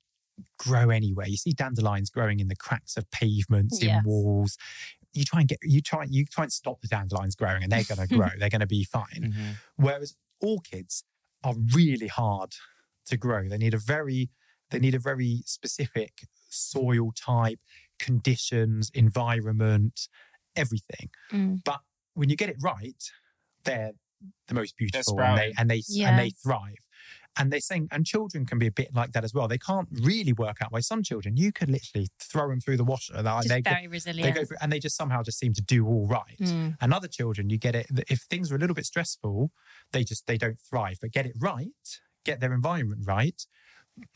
grow 0.57 0.89
anywhere 0.89 1.27
you 1.27 1.37
see 1.37 1.51
dandelions 1.53 2.09
growing 2.09 2.39
in 2.39 2.47
the 2.47 2.55
cracks 2.55 2.97
of 2.97 3.09
pavements 3.11 3.81
Yes. 3.81 3.97
in 3.99 4.03
walls 4.09 4.57
you 5.13 5.23
try 5.23 5.39
and 5.41 5.49
get 5.49 5.59
you 5.61 5.81
try 5.81 6.05
you 6.09 6.25
try 6.25 6.45
and 6.45 6.51
stop 6.53 6.81
the 6.81 6.87
dandelions 6.87 7.35
growing 7.35 7.61
and 7.63 7.71
they're 7.71 7.83
going 7.83 7.99
to 8.07 8.15
grow 8.15 8.29
they're 8.39 8.49
going 8.49 8.61
to 8.61 8.67
be 8.67 8.83
fine 8.83 9.33
Mhm. 9.35 9.55
Whereas 9.75 10.15
orchids 10.41 11.03
are 11.43 11.53
really 11.75 12.07
hard 12.07 12.55
to 13.05 13.17
grow. 13.17 13.47
They 13.49 13.57
need 13.57 13.73
a 13.73 13.77
very 13.79 14.29
they 14.71 14.79
need 14.79 14.95
a 14.95 14.99
very 14.99 15.41
specific 15.45 16.27
soil 16.49 17.11
type, 17.15 17.59
conditions, 17.99 18.91
environment, 18.93 20.07
everything. 20.55 21.09
Mm. 21.31 21.61
But 21.63 21.79
when 22.13 22.29
you 22.29 22.35
get 22.35 22.49
it 22.49 22.57
right, 22.61 23.03
they're 23.63 23.91
the 24.47 24.53
most 24.53 24.75
beautiful 24.77 25.19
and 25.21 25.37
they 25.37 25.53
and 25.57 25.69
they 25.69 25.81
Yeah. 25.87 26.09
and 26.09 26.19
they 26.19 26.31
thrive. 26.31 26.75
And 27.37 27.53
they're 27.53 27.61
saying, 27.61 27.87
and 27.91 28.05
children 28.05 28.45
can 28.45 28.57
be 28.59 28.67
a 28.67 28.71
bit 28.71 28.93
like 28.93 29.11
that 29.13 29.23
as 29.23 29.33
well. 29.33 29.47
They 29.47 29.59
can't 29.59 29.87
really 29.91 30.33
work 30.33 30.57
out 30.61 30.71
why 30.73 30.81
some 30.81 31.03
children 31.03 31.37
you 31.37 31.53
could 31.53 31.69
literally 31.69 32.09
throw 32.19 32.49
them 32.49 32.59
through 32.59 32.75
the 32.77 32.83
washer. 32.83 33.13
They're- 33.13 33.23
Just 33.23 33.47
they, 33.49 33.61
go- 33.61 33.69
very 33.69 33.87
they 34.23 34.31
go 34.31 34.43
through, 34.43 34.57
and 34.61 34.71
they 34.73 34.79
just 34.79 34.97
somehow 34.97 35.21
just 35.23 35.39
seem 35.39 35.53
to 35.53 35.61
do 35.61 35.85
all 35.87 36.05
right. 36.07 36.37
Mm. 36.41 36.75
And 36.81 36.93
other 36.93 37.07
children, 37.07 37.49
you 37.49 37.57
get 37.57 37.75
it. 37.75 37.85
If 38.09 38.21
things 38.29 38.51
are 38.51 38.55
a 38.55 38.59
little 38.59 38.73
bit 38.73 38.85
stressful, 38.85 39.51
they 39.93 40.03
just 40.03 40.25
they 40.27 40.37
don't 40.37 40.59
thrive. 40.59 40.97
But 40.99 41.11
get 41.11 41.25
it 41.27 41.33
right, 41.39 41.69
get 42.25 42.41
their 42.41 42.51
environment 42.53 43.03
right, 43.05 43.45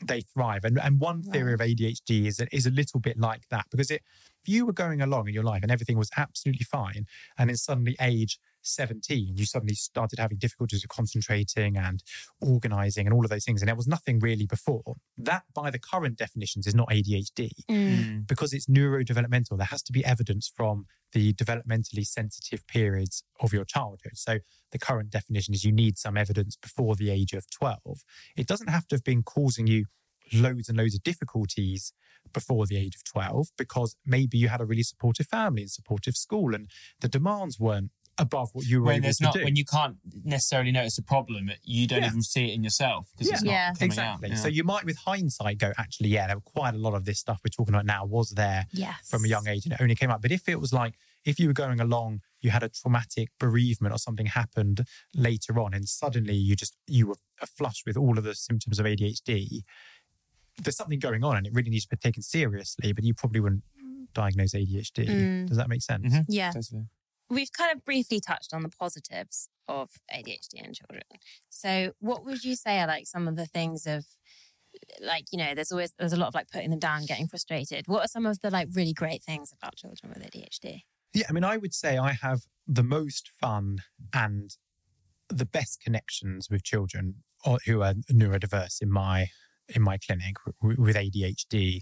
they 0.04 0.20
thrive. 0.20 0.64
And 0.64 0.78
and 0.78 1.00
one 1.00 1.22
theory 1.22 1.54
of 1.54 1.60
ADHD 1.60 2.26
is 2.26 2.42
is 2.52 2.66
a 2.66 2.70
little 2.70 3.00
bit 3.00 3.18
like 3.18 3.48
that 3.50 3.66
because 3.70 3.90
it, 3.90 4.02
if 4.42 4.48
you 4.48 4.66
were 4.66 4.72
going 4.72 5.00
along 5.00 5.28
in 5.28 5.34
your 5.34 5.44
life 5.44 5.62
and 5.62 5.72
everything 5.72 5.96
was 5.96 6.10
absolutely 6.16 6.64
fine, 6.64 7.06
and 7.38 7.50
then 7.50 7.56
suddenly 7.56 7.96
age 8.00 8.38
17, 8.66 9.36
you 9.36 9.46
suddenly 9.46 9.74
started 9.74 10.18
having 10.18 10.38
difficulties 10.38 10.82
with 10.82 10.88
concentrating 10.88 11.76
and 11.76 12.02
organizing 12.40 13.06
and 13.06 13.14
all 13.14 13.24
of 13.24 13.30
those 13.30 13.44
things, 13.44 13.62
and 13.62 13.68
there 13.68 13.76
was 13.76 13.86
nothing 13.86 14.18
really 14.18 14.46
before. 14.46 14.96
That, 15.16 15.44
by 15.54 15.70
the 15.70 15.78
current 15.78 16.16
definitions, 16.16 16.66
is 16.66 16.74
not 16.74 16.88
ADHD 16.90 17.50
Mm. 17.70 18.26
because 18.26 18.52
it's 18.52 18.66
neurodevelopmental, 18.66 19.56
there 19.56 19.66
has 19.66 19.82
to 19.84 19.92
be 19.92 20.04
evidence 20.04 20.50
from 20.54 20.86
the 21.12 21.32
developmentally 21.34 22.04
sensitive 22.04 22.66
periods 22.66 23.22
of 23.40 23.52
your 23.52 23.64
childhood. 23.64 24.16
So 24.16 24.38
the 24.72 24.78
current 24.78 25.10
definition 25.10 25.54
is 25.54 25.64
you 25.64 25.72
need 25.72 25.96
some 25.96 26.16
evidence 26.16 26.56
before 26.56 26.96
the 26.96 27.10
age 27.10 27.32
of 27.32 27.48
12. 27.50 27.80
It 28.36 28.46
doesn't 28.46 28.68
have 28.68 28.86
to 28.88 28.96
have 28.96 29.04
been 29.04 29.22
causing 29.22 29.66
you 29.66 29.86
loads 30.32 30.68
and 30.68 30.78
loads 30.78 30.94
of 30.94 31.02
difficulties 31.02 31.92
before 32.32 32.66
the 32.66 32.76
age 32.76 32.96
of 32.96 33.04
12 33.04 33.48
because 33.56 33.96
maybe 34.04 34.38
you 34.38 34.48
had 34.48 34.60
a 34.60 34.64
really 34.64 34.82
supportive 34.82 35.26
family 35.26 35.62
and 35.62 35.70
supportive 35.70 36.16
school 36.16 36.54
and 36.54 36.68
the 37.00 37.08
demands 37.08 37.60
weren't 37.60 37.90
above 38.18 38.50
what 38.52 38.64
you 38.66 38.78
were 38.80 38.86
When 38.86 38.94
able 38.96 39.02
there's 39.04 39.16
to 39.18 39.24
not 39.24 39.34
do. 39.34 39.42
when 39.44 39.56
you 39.56 39.64
can't 39.64 39.96
necessarily 40.22 40.70
notice 40.70 40.98
a 40.98 41.02
problem, 41.02 41.50
you 41.64 41.86
don't 41.88 42.02
Yeah. 42.02 42.08
even 42.08 42.22
see 42.22 42.50
it 42.50 42.54
in 42.54 42.62
yourself 42.62 43.08
because 43.12 43.28
it's 43.28 43.42
not 43.42 43.50
Yeah. 43.50 43.72
coming 43.72 43.86
Exactly. 43.90 44.30
out. 44.32 44.38
So 44.38 44.48
you 44.48 44.62
might, 44.62 44.84
with 44.84 44.98
hindsight, 44.98 45.58
go, 45.58 45.72
actually, 45.78 46.10
yeah, 46.10 46.28
there 46.28 46.36
were 46.36 46.40
quite 46.42 46.74
a 46.74 46.78
lot 46.78 46.94
of 46.94 47.04
this 47.06 47.18
stuff 47.18 47.40
we're 47.44 47.48
talking 47.50 47.74
about 47.74 47.86
now 47.86 48.04
was 48.04 48.30
there 48.30 48.66
Yes. 48.72 49.08
from 49.08 49.24
a 49.24 49.28
young 49.28 49.48
age 49.48 49.64
and 49.64 49.72
it 49.72 49.80
only 49.80 49.96
came 49.96 50.10
up. 50.10 50.22
But 50.22 50.30
if 50.30 50.48
it 50.48 50.60
was 50.60 50.72
like, 50.72 50.94
if 51.24 51.40
you 51.40 51.48
were 51.48 51.54
going 51.54 51.80
along, 51.80 52.20
you 52.40 52.50
had 52.50 52.62
a 52.62 52.68
traumatic 52.68 53.30
bereavement 53.40 53.92
or 53.94 53.98
something 53.98 54.26
happened 54.26 54.86
later 55.14 55.58
on, 55.58 55.74
and 55.74 55.88
suddenly 55.88 56.36
you 56.36 56.54
just 56.54 56.76
you 56.86 57.06
were 57.08 57.16
flush 57.46 57.82
with 57.86 57.96
all 57.96 58.16
of 58.18 58.22
the 58.24 58.34
symptoms 58.34 58.78
of 58.78 58.86
ADHD, 58.86 59.64
there's 60.62 60.76
something 60.76 60.98
going 61.00 61.24
on 61.24 61.36
and 61.36 61.46
it 61.46 61.52
really 61.52 61.70
needs 61.70 61.84
to 61.86 61.96
be 61.96 62.00
taken 62.00 62.22
seriously. 62.22 62.92
But 62.92 63.02
you 63.04 63.12
probably 63.14 63.40
wouldn't 63.40 63.64
diagnose 64.12 64.54
ADHD. 64.54 65.06
Mm. 65.08 65.48
Does 65.48 65.56
that 65.56 65.68
make 65.68 65.82
sense? 65.82 66.14
Mhm. 66.14 66.24
Yeah. 66.28 66.52
Totally. 66.52 66.86
We've 67.30 67.52
kind 67.52 67.72
of 67.72 67.84
briefly 67.84 68.20
touched 68.20 68.52
on 68.52 68.62
the 68.62 68.68
positives 68.68 69.48
of 69.66 69.90
ADHD 70.14 70.64
in 70.64 70.74
children. 70.74 71.02
So, 71.48 71.92
what 71.98 72.24
would 72.24 72.44
you 72.44 72.54
say 72.54 72.80
are 72.80 72.86
like 72.86 73.06
some 73.06 73.26
of 73.28 73.36
the 73.36 73.46
things 73.46 73.86
of 73.86 74.04
like, 75.00 75.26
you 75.32 75.38
know, 75.38 75.54
there's 75.54 75.72
always 75.72 75.92
there's 75.98 76.12
a 76.12 76.16
lot 76.16 76.28
of 76.28 76.34
like 76.34 76.50
putting 76.50 76.70
them 76.70 76.78
down, 76.78 77.06
getting 77.06 77.26
frustrated. 77.26 77.86
What 77.86 78.04
are 78.04 78.08
some 78.08 78.26
of 78.26 78.40
the 78.40 78.50
like 78.50 78.68
really 78.72 78.92
great 78.92 79.22
things 79.22 79.52
about 79.52 79.76
children 79.76 80.12
with 80.14 80.22
ADHD? 80.22 80.82
Yeah, 81.12 81.26
I 81.28 81.32
mean, 81.32 81.44
I 81.44 81.56
would 81.56 81.74
say 81.74 81.96
I 81.96 82.12
have 82.12 82.42
the 82.66 82.82
most 82.82 83.30
fun 83.40 83.78
and 84.12 84.56
the 85.28 85.46
best 85.46 85.80
connections 85.80 86.48
with 86.50 86.64
children 86.64 87.22
who 87.66 87.82
are 87.82 87.94
neurodiverse 88.12 88.82
in 88.82 88.90
my 88.90 89.28
in 89.68 89.82
my 89.82 89.96
clinic 89.96 90.36
with 90.62 90.96
ADHD 90.96 91.80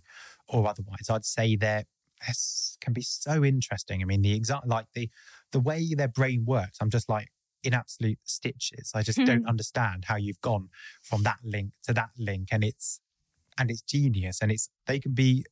or 0.49 0.69
otherwise. 0.69 1.11
I'd 1.11 1.25
say 1.25 1.57
they're 1.57 1.85
es- 2.29 2.77
can 2.81 2.93
be 2.93 3.03
so 3.03 3.45
interesting. 3.45 4.03
I 4.03 4.05
mean, 4.05 4.23
the 4.23 4.35
exact 4.35 4.67
like 4.67 4.87
the 4.95 5.09
the 5.53 5.61
way 5.61 5.95
their 5.95 6.09
brain 6.09 6.45
works. 6.47 6.79
I'm 6.81 6.91
just 6.91 7.09
like 7.09 7.29
in 7.63 7.75
absolute 7.75 8.19
stitches. 8.25 8.93
I 8.95 9.03
just 9.03 9.19
don't 9.19 9.47
understand 9.49 10.07
how 10.07 10.17
you've 10.17 10.41
gone 10.41 10.69
from 11.03 11.23
that 11.23 11.39
link 11.45 11.73
to 11.85 11.93
that 11.95 12.11
link, 12.19 12.49
and 12.51 12.65
it's 12.65 13.01
and 13.59 13.71
it's 13.71 13.83
genius, 13.83 14.39
and 14.41 14.51
it's 14.51 14.69
they 14.87 14.99
can 14.99 15.15
be 15.15 15.45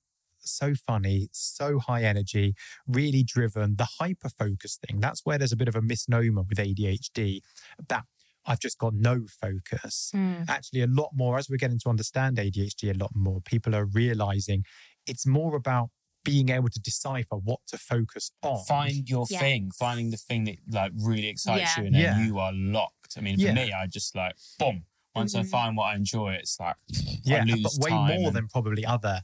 so 0.42 0.74
funny, 0.74 1.28
so 1.33 1.78
high 1.78 2.02
energy, 2.02 2.54
really 2.87 3.22
driven. 3.22 3.76
The 3.76 3.88
hyper 3.98 4.30
focus 4.30 4.78
thing, 4.87 5.00
that's 5.00 5.20
where 5.24 5.38
there's 5.38 5.52
a 5.52 5.56
bit 5.56 5.68
of 5.68 5.76
a 5.76 5.83
misnomer 5.83 6.42
with 6.42 6.59
ADHD 6.59 7.40
that 7.88 8.04
I've 8.46 8.61
just 8.61 8.78
got 8.78 8.94
no 8.94 9.26
focus. 9.28 10.11
Hmm. 10.12 10.42
Actually, 10.48 10.83
a 10.83 10.87
lot 10.87 11.11
more, 11.14 11.38
as 11.38 11.48
we're 11.48 11.56
getting 11.56 11.78
to 11.80 11.88
understand 11.88 12.38
ADHD 12.38 12.94
a 12.94 12.98
lot 12.98 13.12
more, 13.14 13.40
people 13.40 13.74
are 13.74 13.85
realizing 13.85 14.64
it's 15.06 15.26
more 15.26 15.56
about 15.56 15.90
being 16.24 16.50
able 16.50 16.68
to 16.68 16.78
decipher 16.80 17.37
what 17.37 17.61
to 17.68 17.78
focus 17.78 18.30
on. 18.42 18.62
Find 18.66 19.09
your 19.09 19.26
Yeah. 19.30 19.38
thing, 19.40 19.70
finding 19.70 20.11
the 20.11 20.16
thing 20.16 20.44
that 20.44 20.56
like 20.70 20.92
really 20.96 21.28
excites 21.28 21.76
Yeah. 21.76 21.80
you, 21.80 21.87
and 21.87 21.94
then 21.94 22.02
Yeah. 22.02 22.26
you 22.26 22.38
are 22.38 22.52
locked. 22.52 23.14
I 23.16 23.20
mean, 23.20 23.37
for 23.37 23.42
Yeah. 23.44 23.54
me, 23.54 23.72
I 23.72 23.87
just 23.87 24.14
like 24.14 24.37
boom. 24.59 24.85
Once 25.14 25.35
I 25.35 25.42
Mhm. 25.42 25.50
find 25.50 25.76
what 25.76 25.85
I 25.87 25.96
enjoy, 25.96 26.35
it's 26.35 26.61
like 26.61 26.76
yeah, 27.24 27.38
I 27.38 27.44
lose 27.44 27.62
but 27.78 27.85
way 27.85 27.90
time 27.90 28.06
more 28.20 28.26
and- 28.28 28.37
than 28.37 28.48
probably 28.48 28.85
other 28.85 29.22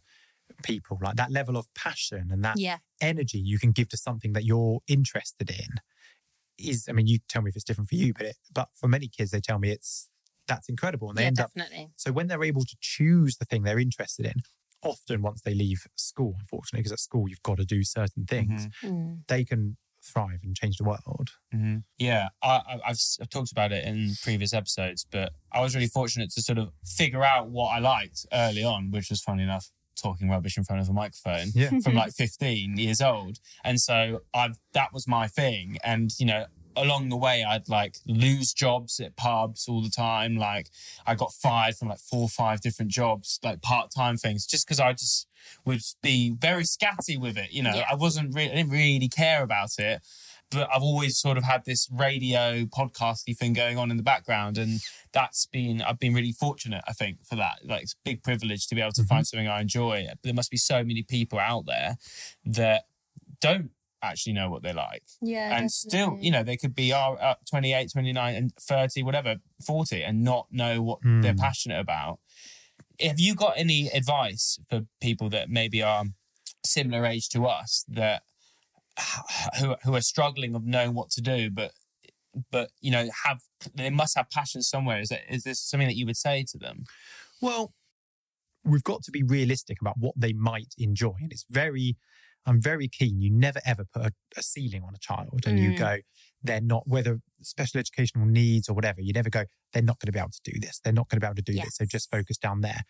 people. 0.63 0.99
Like 1.03 1.17
that 1.17 1.31
level 1.31 1.57
of 1.57 1.73
passion 1.75 2.31
and 2.33 2.43
that 2.45 2.59
Yeah. 2.59 2.79
energy 3.01 3.39
you 3.39 3.59
can 3.59 3.73
give 3.73 3.89
to 3.91 3.97
something 3.97 4.33
that 4.33 4.45
you're 4.45 4.81
interested 4.87 5.51
in 5.51 5.69
is. 6.59 6.89
I 6.89 6.93
mean, 6.93 7.07
you 7.07 7.19
tell 7.29 7.43
me 7.43 7.51
if 7.51 7.57
it's 7.57 7.65
different 7.65 7.89
for 7.91 7.97
you, 7.97 8.15
but 8.15 8.27
it, 8.27 8.37
but 8.53 8.71
for 8.75 8.89
many 8.89 9.09
kids, 9.09 9.31
they 9.33 9.41
tell 9.41 9.59
me 9.59 9.71
it's 9.71 10.09
that's 10.47 10.69
incredible, 10.69 11.09
and 11.09 11.19
they 11.19 11.23
yeah, 11.23 11.27
end 11.29 11.41
up. 11.41 11.51
So 11.97 12.13
when 12.13 12.29
they're 12.29 12.45
able 12.45 12.65
to 12.65 12.77
choose 12.81 13.37
the 13.37 13.45
thing 13.45 13.65
they're 13.65 13.81
interested 13.81 14.27
in, 14.27 14.43
often 14.83 15.23
once 15.23 15.43
they 15.43 15.55
leave 15.55 15.87
school, 15.97 16.35
unfortunately, 16.39 16.81
because 16.81 16.93
at 16.93 17.01
school 17.01 17.29
you've 17.29 17.43
got 17.43 17.57
to 17.59 17.65
do 17.65 17.83
certain 17.85 18.25
things, 18.27 18.69
Mm. 18.83 19.23
they 19.29 19.45
can 19.45 19.77
thrive 20.05 20.39
and 20.45 20.55
change 20.55 20.77
the 20.77 20.85
world. 20.85 21.31
hmm 21.51 21.79
Yeah, 21.99 22.29
I, 22.43 22.49
I, 22.49 22.75
I've, 22.87 22.91
s- 22.93 23.19
I've 23.21 23.29
talked 23.31 23.51
about 23.51 23.73
it 23.73 23.85
in 23.85 24.13
previous 24.23 24.53
episodes, 24.53 25.05
but 25.11 25.33
I 25.53 25.61
was 25.61 25.75
really 25.75 25.89
fortunate 25.89 26.31
to 26.33 26.43
sort 26.43 26.59
of 26.59 26.71
figure 26.85 27.25
out 27.25 27.49
what 27.49 27.69
I 27.71 27.79
liked 27.81 28.25
early 28.33 28.63
on, 28.63 28.91
which 28.93 29.11
was 29.11 29.21
funny 29.21 29.43
enough 29.43 29.71
talking 30.01 30.29
rubbish 30.29 30.57
in 30.59 30.63
front 30.63 30.81
of 30.83 30.89
a 30.89 30.93
microphone 30.93 31.49
Yeah. 31.55 31.71
from 31.83 31.95
like 31.95 32.13
15 32.13 32.77
years 32.77 33.01
old. 33.01 33.39
And 33.65 33.81
so 33.81 34.21
I've 34.35 34.59
that 34.75 34.93
was 34.93 35.09
my 35.09 35.27
thing. 35.27 35.79
And 35.83 36.11
you 36.21 36.27
know, 36.27 36.45
along 36.77 37.09
the 37.09 37.17
way 37.17 37.45
I'd 37.45 37.69
like 37.69 37.97
lose 38.07 38.53
jobs 38.53 39.01
at 39.01 39.17
pubs 39.17 39.67
all 39.69 39.83
the 39.83 39.91
time. 39.91 40.37
Like 40.37 40.69
I 41.07 41.15
got 41.15 41.33
fired 41.33 41.77
from 41.77 41.89
like 41.89 41.99
four 41.99 42.23
or 42.23 42.29
five 42.29 42.61
different 42.61 42.91
jobs, 42.91 43.39
like 43.43 43.63
part-time 43.63 44.17
things, 44.17 44.47
just 44.47 44.67
because 44.67 44.81
I 44.81 44.93
just 44.93 45.27
would 45.65 45.81
be 46.03 46.35
very 46.39 46.65
scatty 46.65 47.19
with 47.19 47.37
it. 47.37 47.53
You 47.53 47.63
know, 47.63 47.75
Yeah. 47.75 47.87
I 47.91 47.95
wasn't 47.95 48.35
really 48.35 48.51
I 48.51 48.57
didn't 48.57 48.73
really 48.73 49.09
care 49.09 49.43
about 49.43 49.79
it 49.79 50.03
but 50.51 50.69
I've 50.75 50.83
always 50.83 51.19
sort 51.19 51.37
of 51.37 51.45
had 51.45 51.65
this 51.65 51.89
radio 51.91 52.65
podcasty 52.67 53.37
thing 53.37 53.53
going 53.53 53.79
on 53.79 53.91
in 53.91 53.97
the 53.97 54.03
background, 54.03 54.59
and 54.59 54.81
that's 55.13 55.47
been 55.47 55.83
I've 55.83 55.99
been 55.99 56.15
really 56.15 56.33
fortunate, 56.33 56.85
I 56.87 56.93
think, 56.93 57.25
for 57.25 57.37
that. 57.37 57.61
Like 57.65 57.83
it's 57.83 57.95
a 57.95 58.05
big 58.05 58.23
privilege 58.23 58.67
to 58.69 58.75
be 58.75 58.81
able 58.81 58.93
to 58.93 59.05
find 59.05 59.25
mm-hmm. 59.25 59.37
something 59.37 59.49
I 59.49 59.61
enjoy. 59.61 60.07
But 60.09 60.19
there 60.23 60.35
must 60.35 60.51
be 60.51 60.57
so 60.57 60.85
many 60.85 61.03
people 61.03 61.39
out 61.39 61.67
there 61.67 61.97
that 62.45 62.85
don't 63.41 63.71
actually 64.03 64.33
know 64.35 64.51
what 64.51 64.63
they 64.63 64.73
like. 64.73 65.03
Yeah. 65.21 65.57
and 65.57 65.71
still, 65.73 66.19
you 66.21 66.31
know, 66.31 66.43
they 66.43 66.57
could 66.57 66.75
be 66.75 66.93
uh, 66.93 67.13
uh, 67.13 67.35
28, 67.51 67.91
29, 67.93 68.35
and 68.35 68.53
30, 68.61 69.03
whatever, 69.03 69.37
40, 69.67 70.03
and 70.03 70.23
not 70.23 70.47
know 70.51 70.83
what 70.83 71.01
they're 71.03 71.33
Hmm. 71.33 71.39
passionate 71.39 71.81
about. 71.81 72.21
Have 73.01 73.19
you 73.21 73.35
got 73.35 73.55
any 73.57 73.89
advice 73.89 74.59
for 74.69 74.83
people 75.01 75.29
that 75.31 75.49
maybe 75.51 75.83
are 75.83 76.05
similar 76.65 77.05
age 77.07 77.29
to 77.31 77.47
us 77.47 77.85
that 77.89 78.23
who 79.61 79.77
who 79.85 79.95
are 79.95 80.01
struggling 80.01 80.55
of 80.55 80.65
knowing 80.65 80.95
what 80.95 81.11
to 81.11 81.21
do, 81.21 81.51
but 81.51 81.73
but 82.51 82.71
you 82.81 82.91
know 82.91 83.09
have 83.25 83.41
they 83.75 83.91
must 83.91 84.17
have 84.17 84.31
passion 84.31 84.63
somewhere? 84.63 85.01
Is 85.01 85.09
that 85.11 85.23
is 85.33 85.43
this 85.45 85.61
something 85.61 85.89
that 85.89 85.97
you 85.97 86.07
would 86.07 86.17
say 86.17 86.45
to 86.53 86.59
them? 86.59 86.85
Well, 87.43 87.75
we've 88.65 88.83
got 88.85 89.03
to 89.05 89.11
be 89.11 89.23
realistic 89.23 89.79
about 89.81 89.97
what 89.99 90.15
they 90.17 90.33
might 90.33 90.75
enjoy. 90.79 91.15
And 91.21 91.31
it's 91.33 91.45
very, 91.51 91.97
I'm 92.47 92.61
very 92.61 92.89
keen. 92.89 93.21
You 93.21 93.31
never 93.31 93.61
ever 93.67 93.85
put 93.93 94.03
a, 94.03 94.13
a 94.37 94.43
ceiling 94.43 94.83
on 94.83 94.95
a 94.95 94.99
child 94.99 95.41
and 95.47 95.59
you 95.59 95.73
Mm. 95.73 95.79
go, 95.79 95.97
they're 96.43 96.61
not, 96.61 96.87
whether 96.87 97.19
special 97.43 97.81
educational 97.81 98.25
needs 98.27 98.69
or 98.69 98.75
whatever, 98.75 99.01
you 99.01 99.13
never 99.13 99.29
go, 99.31 99.45
they're 99.73 99.83
not 99.83 99.99
going 99.99 100.07
to 100.07 100.13
be 100.13 100.19
able 100.19 100.31
to 100.31 100.41
do 100.53 100.61
this. 100.61 100.81
They're 100.83 100.93
not 100.93 101.09
going 101.09 101.17
to 101.21 101.25
be 101.25 101.27
able 101.27 101.35
to 101.37 101.43
do 101.43 101.55
this. 101.65 101.77
So 101.77 101.85
just 101.85 102.11
focus 102.11 102.37
down 102.39 102.61
there. 102.61 102.83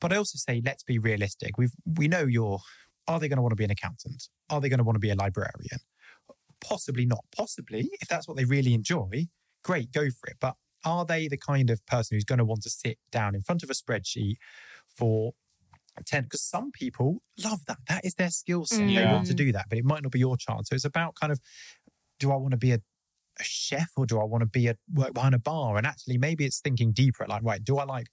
But 0.00 0.12
I 0.12 0.16
also 0.16 0.36
say, 0.36 0.62
let's 0.64 0.84
be 0.84 0.98
realistic. 0.98 1.58
We've, 1.58 1.72
we 1.84 2.06
know 2.08 2.24
you're, 2.24 2.60
are 3.08 3.18
they 3.18 3.28
going 3.28 3.38
to 3.38 3.42
want 3.42 3.52
to 3.52 3.56
be 3.56 3.64
an 3.64 3.70
accountant? 3.72 4.28
Are 4.48 4.60
they 4.60 4.68
going 4.68 4.78
to 4.78 4.84
want 4.84 4.94
to 4.96 5.00
be 5.00 5.10
a 5.10 5.16
librarian? 5.16 5.80
Possibly 6.60 7.06
not. 7.06 7.24
Possibly, 7.34 7.90
if 8.00 8.08
that's 8.08 8.28
what 8.28 8.36
they 8.36 8.44
really 8.44 8.74
enjoy, 8.74 9.26
great, 9.64 9.90
go 9.92 10.08
for 10.10 10.28
it. 10.28 10.36
But 10.40 10.54
are 10.84 11.04
they 11.04 11.26
the 11.26 11.36
kind 11.38 11.70
of 11.70 11.84
person 11.86 12.16
who's 12.16 12.24
going 12.24 12.38
to 12.38 12.44
want 12.44 12.62
to 12.62 12.70
sit 12.70 12.98
down 13.10 13.34
in 13.34 13.42
front 13.42 13.62
of 13.62 13.70
a 13.70 13.74
spreadsheet 13.74 14.36
for 14.94 15.32
10? 16.04 16.24
Because 16.24 16.42
some 16.42 16.70
people 16.72 17.22
love 17.42 17.60
that. 17.66 17.78
That 17.88 18.04
is 18.04 18.14
their 18.14 18.30
skill 18.30 18.64
set. 18.66 18.94
They 18.94 19.06
want 19.06 19.26
to 19.26 19.34
Mm. 19.34 19.36
do 19.36 19.52
that, 19.52 19.66
but 19.68 19.78
it 19.78 19.84
might 19.84 20.02
not 20.02 20.12
be 20.12 20.18
your 20.20 20.36
child. 20.36 20.66
So 20.66 20.74
it's 20.74 20.84
about 20.84 21.14
kind 21.20 21.32
of 21.32 21.40
do 22.18 22.32
I 22.32 22.36
want 22.36 22.52
to 22.52 22.58
be 22.58 22.72
a, 22.72 22.80
a 23.38 23.42
chef 23.44 23.90
or 23.96 24.06
do 24.06 24.20
I 24.20 24.24
want 24.24 24.42
to 24.42 24.46
be 24.46 24.68
a 24.68 24.76
work 24.92 25.14
behind 25.14 25.34
a 25.34 25.38
bar? 25.38 25.76
And 25.78 25.86
actually, 25.86 26.18
maybe 26.18 26.44
it's 26.44 26.60
thinking 26.60 26.92
deeper 26.92 27.26
like, 27.28 27.42
right, 27.42 27.62
do 27.64 27.78
I 27.78 27.84
like 27.84 28.08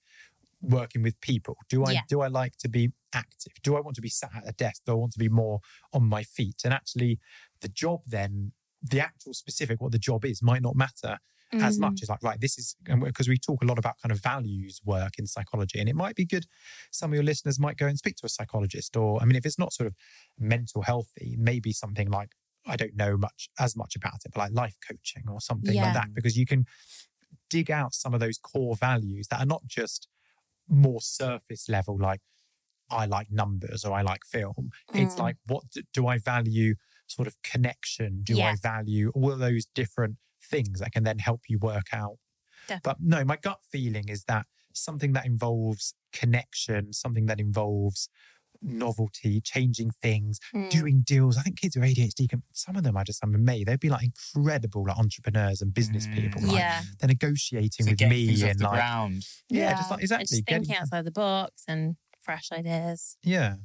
working 0.60 1.02
with 1.02 1.20
people? 1.20 1.56
Do 1.68 1.84
I 1.84 1.94
Yeah. 1.94 2.02
do 2.08 2.20
I 2.20 2.28
like 2.28 2.56
to 2.58 2.68
be 2.68 2.92
active? 3.14 3.52
Do 3.62 3.76
I 3.76 3.80
want 3.80 3.96
to 3.96 4.02
be 4.02 4.08
sat 4.08 4.30
at 4.34 4.48
a 4.48 4.52
desk? 4.52 4.82
Do 4.86 4.92
I 4.92 4.96
want 4.96 5.12
to 5.12 5.18
be 5.18 5.28
more 5.28 5.60
on 5.92 6.04
my 6.04 6.22
feet? 6.22 6.62
And 6.64 6.74
actually, 6.74 7.18
the 7.60 7.68
job 7.68 8.00
then, 8.06 8.52
the 8.82 9.00
actual 9.00 9.34
specific 9.34 9.80
what 9.80 9.92
the 9.92 9.98
job 9.98 10.24
is 10.24 10.42
might 10.42 10.62
not 10.62 10.76
matter 10.76 11.18
as 11.52 11.78
Mm. 11.78 11.80
much 11.80 12.02
as 12.02 12.08
like 12.08 12.22
right 12.22 12.40
this 12.40 12.58
is 12.58 12.76
because 13.02 13.28
we 13.28 13.38
talk 13.38 13.62
a 13.62 13.66
lot 13.66 13.78
about 13.78 13.94
kind 14.02 14.12
of 14.12 14.20
values 14.22 14.80
work 14.84 15.18
in 15.18 15.26
psychology 15.26 15.78
and 15.80 15.88
it 15.88 15.96
might 15.96 16.14
be 16.14 16.26
good 16.26 16.46
some 16.90 17.10
of 17.10 17.14
your 17.14 17.24
listeners 17.24 17.58
might 17.58 17.76
go 17.78 17.86
and 17.86 17.98
speak 17.98 18.16
to 18.16 18.26
a 18.26 18.28
psychologist 18.28 18.96
or 18.96 19.20
i 19.22 19.24
mean 19.24 19.36
if 19.36 19.46
it's 19.46 19.58
not 19.58 19.72
sort 19.72 19.86
of 19.86 19.94
mental 20.38 20.82
healthy 20.82 21.36
maybe 21.38 21.72
something 21.72 22.10
like 22.10 22.32
i 22.66 22.76
don't 22.76 22.94
know 22.96 23.16
much 23.16 23.48
as 23.58 23.74
much 23.76 23.96
about 23.96 24.16
it 24.26 24.32
but 24.34 24.40
like 24.40 24.52
life 24.52 24.76
coaching 24.86 25.22
or 25.28 25.40
something 25.40 25.74
Yeah. 25.74 25.84
like 25.86 25.94
that 25.94 26.14
because 26.14 26.36
you 26.36 26.44
can 26.46 26.66
dig 27.50 27.70
out 27.70 27.94
some 27.94 28.12
of 28.14 28.20
those 28.20 28.38
core 28.38 28.76
values 28.76 29.28
that 29.28 29.40
are 29.40 29.46
not 29.46 29.62
just 29.66 30.08
more 30.68 31.00
surface 31.00 31.68
level 31.68 31.96
like 31.98 32.20
i 32.90 33.06
like 33.06 33.30
numbers 33.30 33.84
or 33.86 33.92
i 33.94 34.02
like 34.02 34.24
film 34.26 34.70
it's 34.92 35.14
Mm. 35.14 35.18
like 35.20 35.36
what 35.46 35.64
do, 35.70 35.82
do 35.94 36.06
i 36.06 36.18
value 36.18 36.74
sort 37.06 37.26
of 37.26 37.40
connection 37.42 38.20
do 38.22 38.34
i 38.40 38.54
value 38.54 39.10
all 39.14 39.32
of 39.32 39.38
those 39.38 39.64
different 39.74 40.16
things 40.50 40.80
that 40.80 40.92
can 40.92 41.04
then 41.04 41.18
help 41.18 41.42
you 41.48 41.58
work 41.58 41.86
out 41.92 42.16
Definitely. 42.66 42.80
but 42.84 42.96
no 43.00 43.24
my 43.24 43.36
gut 43.36 43.58
feeling 43.70 44.08
is 44.08 44.24
that 44.24 44.46
something 44.74 45.12
that 45.12 45.26
involves 45.26 45.94
connection 46.12 46.92
something 46.92 47.26
that 47.26 47.40
involves 47.40 48.08
novelty 48.60 49.40
changing 49.40 49.90
things 50.02 50.38
Mm. 50.54 50.70
doing 50.70 51.02
deals 51.02 51.36
i 51.38 51.42
think 51.42 51.60
kids 51.60 51.76
with 51.76 51.84
adhd 51.84 52.28
can 52.28 52.42
some 52.52 52.76
of 52.76 52.82
them 52.82 52.96
i 52.96 53.04
just 53.04 53.20
i'm 53.22 53.34
amazed 53.34 53.66
they'd 53.68 53.78
be 53.80 53.88
like 53.88 54.04
incredible 54.04 54.84
like 54.86 54.98
entrepreneurs 54.98 55.62
and 55.62 55.72
business 55.72 56.06
Mm. 56.06 56.14
people 56.16 56.42
like 56.42 56.56
Yeah. 56.56 56.82
they're 56.98 57.08
negotiating 57.08 57.86
To 57.86 57.92
with 57.92 58.00
me 58.10 58.26
things 58.26 58.42
off 58.42 58.50
and 58.50 58.58
the 58.60 58.64
like 58.64 58.72
ground. 58.74 59.22
yeah, 59.48 59.74
just 59.74 59.90
like 59.90 59.98
And 59.98 60.02
exactly 60.02 60.24
just 60.26 60.46
getting- 60.46 60.64
thinking 60.64 60.80
outside 60.82 61.04
the 61.04 61.10
box 61.12 61.62
and 61.68 61.96
fresh 62.20 62.50
ideas. 62.52 63.16
yeah 63.22 63.56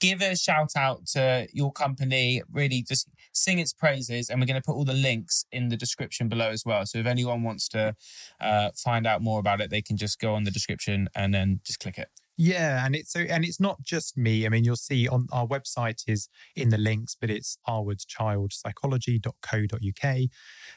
give 0.00 0.20
a 0.20 0.36
shout 0.36 0.72
out 0.76 1.06
to 1.08 1.46
your 1.52 1.72
company. 1.72 2.42
Really, 2.50 2.82
just 2.82 3.08
sing 3.32 3.58
its 3.58 3.72
praises, 3.72 4.30
and 4.30 4.40
we're 4.40 4.46
going 4.46 4.60
to 4.60 4.66
put 4.66 4.74
all 4.74 4.84
the 4.84 4.92
links 4.92 5.44
in 5.52 5.68
the 5.68 5.76
description 5.76 6.28
below 6.28 6.50
as 6.50 6.64
well. 6.64 6.86
So 6.86 6.98
if 6.98 7.06
anyone 7.06 7.42
wants 7.42 7.68
to 7.70 7.94
uh, 8.40 8.70
find 8.76 9.06
out 9.06 9.22
more 9.22 9.40
about 9.40 9.60
it, 9.60 9.70
they 9.70 9.82
can 9.82 9.96
just 9.96 10.18
go 10.18 10.34
on 10.34 10.44
the 10.44 10.50
description 10.50 11.08
and 11.14 11.34
then 11.34 11.60
just 11.64 11.80
click 11.80 11.98
it. 11.98 12.08
Yeah, 12.38 12.84
and 12.84 12.94
it's 12.94 13.12
so 13.12 13.20
and 13.20 13.46
it's 13.46 13.58
not 13.58 13.82
just 13.82 14.18
me. 14.18 14.44
I 14.44 14.50
mean, 14.50 14.62
you'll 14.62 14.76
see 14.76 15.08
on 15.08 15.26
our 15.32 15.46
website 15.46 16.02
is 16.06 16.28
in 16.54 16.68
the 16.68 16.76
links, 16.76 17.16
but 17.18 17.30
it's 17.30 17.56
harwoodchildpsychology.co.uk. 17.66 20.18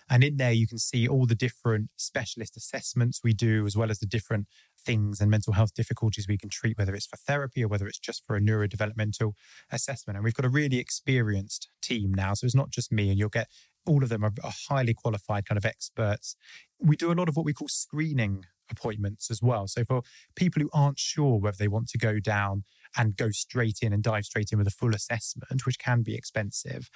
And 0.10 0.24
in 0.24 0.38
there 0.38 0.54
you 0.54 0.68
can 0.68 0.78
see 0.78 1.06
all 1.06 1.26
the 1.26 1.36
different 1.36 1.90
specialist 1.98 2.56
assessments 2.56 3.20
we 3.26 3.34
do, 3.34 3.66
as 3.66 3.76
well 3.76 3.92
as 3.92 4.00
the 4.00 4.06
different 4.06 4.48
things 4.86 5.22
and 5.22 5.30
mental 5.30 5.54
health 5.54 5.74
difficulties 5.74 6.28
we 6.28 6.38
can 6.38 6.50
treat, 6.50 6.78
whether 6.78 6.96
it's 6.96 7.06
for 7.06 7.18
therapy 7.18 7.64
or 7.64 7.68
whether 7.68 7.88
it's 7.88 8.00
just 8.00 8.26
for 8.26 8.36
a 8.36 8.42
neurodevelopmental 8.42 9.34
assessment. 9.72 10.18
And 10.18 10.24
we've 10.24 10.34
got 10.34 10.46
a 10.46 10.50
really 10.50 10.78
experienced 10.78 11.70
team 11.82 12.14
now. 12.14 12.34
So 12.34 12.46
it's 12.46 12.56
not 12.56 12.70
just 12.70 12.92
me, 12.92 13.10
and 13.10 13.18
you'll 13.18 13.30
get 13.30 13.48
all 13.86 14.04
of 14.04 14.10
them 14.10 14.24
are, 14.24 14.32
highly 14.70 14.94
qualified 14.94 15.46
kind 15.46 15.58
of 15.58 15.66
experts. 15.66 16.36
We 16.80 16.96
do 16.96 17.12
a 17.12 17.14
lot 17.14 17.30
of 17.30 17.36
what 17.36 17.46
we 17.46 17.54
call 17.54 17.68
screening 17.68 18.46
appointments 18.70 19.32
as 19.32 19.42
well. 19.42 19.68
So 19.68 19.84
for 19.84 20.02
people 20.36 20.62
who 20.62 20.70
aren't 20.74 21.00
sure 21.00 21.40
whether 21.40 21.58
they 21.58 21.68
want 21.68 21.88
to 21.90 21.98
go 21.98 22.20
down 22.20 22.64
and 22.98 23.16
go 23.16 23.30
straight 23.30 23.80
in 23.82 23.94
and 23.94 24.04
dive 24.04 24.26
straight 24.26 24.52
in 24.52 24.58
with 24.58 24.68
a 24.68 24.72
full 24.72 24.96
assessment, 24.96 25.66
which 25.66 25.80
can 25.80 26.02
be 26.02 26.16
expensive, 26.16 26.90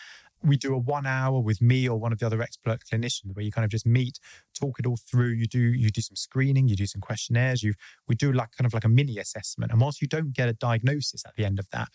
we 0.43 0.57
do 0.57 0.73
a 0.73 0.77
one 0.77 1.05
hour 1.05 1.39
with 1.39 1.61
me 1.61 1.87
or 1.87 1.97
one 1.97 2.11
of 2.11 2.19
the 2.19 2.25
other 2.25 2.41
expert 2.41 2.81
clinicians 2.91 3.33
where 3.33 3.45
you 3.45 3.51
kind 3.51 3.63
of 3.63 3.71
just 3.71 3.85
meet, 3.85 4.19
talk 4.53 4.77
it 4.79 4.85
all 4.85 4.97
through. 4.97 5.29
You 5.29 5.47
do 5.47 5.59
you 5.59 5.89
do 5.89 6.01
some 6.01 6.15
screening, 6.15 6.67
you 6.67 6.75
do 6.75 6.85
some 6.85 7.01
questionnaires, 7.01 7.63
you 7.63 7.73
we 8.07 8.15
do 8.15 8.31
like 8.31 8.49
kind 8.57 8.65
of 8.65 8.73
like 8.73 8.83
a 8.83 8.89
mini 8.89 9.17
assessment. 9.17 9.71
And 9.71 9.79
whilst 9.79 10.01
you 10.01 10.07
don't 10.07 10.33
get 10.33 10.49
a 10.49 10.53
diagnosis 10.53 11.23
at 11.25 11.35
the 11.35 11.45
end 11.45 11.59
of 11.59 11.69
that, 11.71 11.89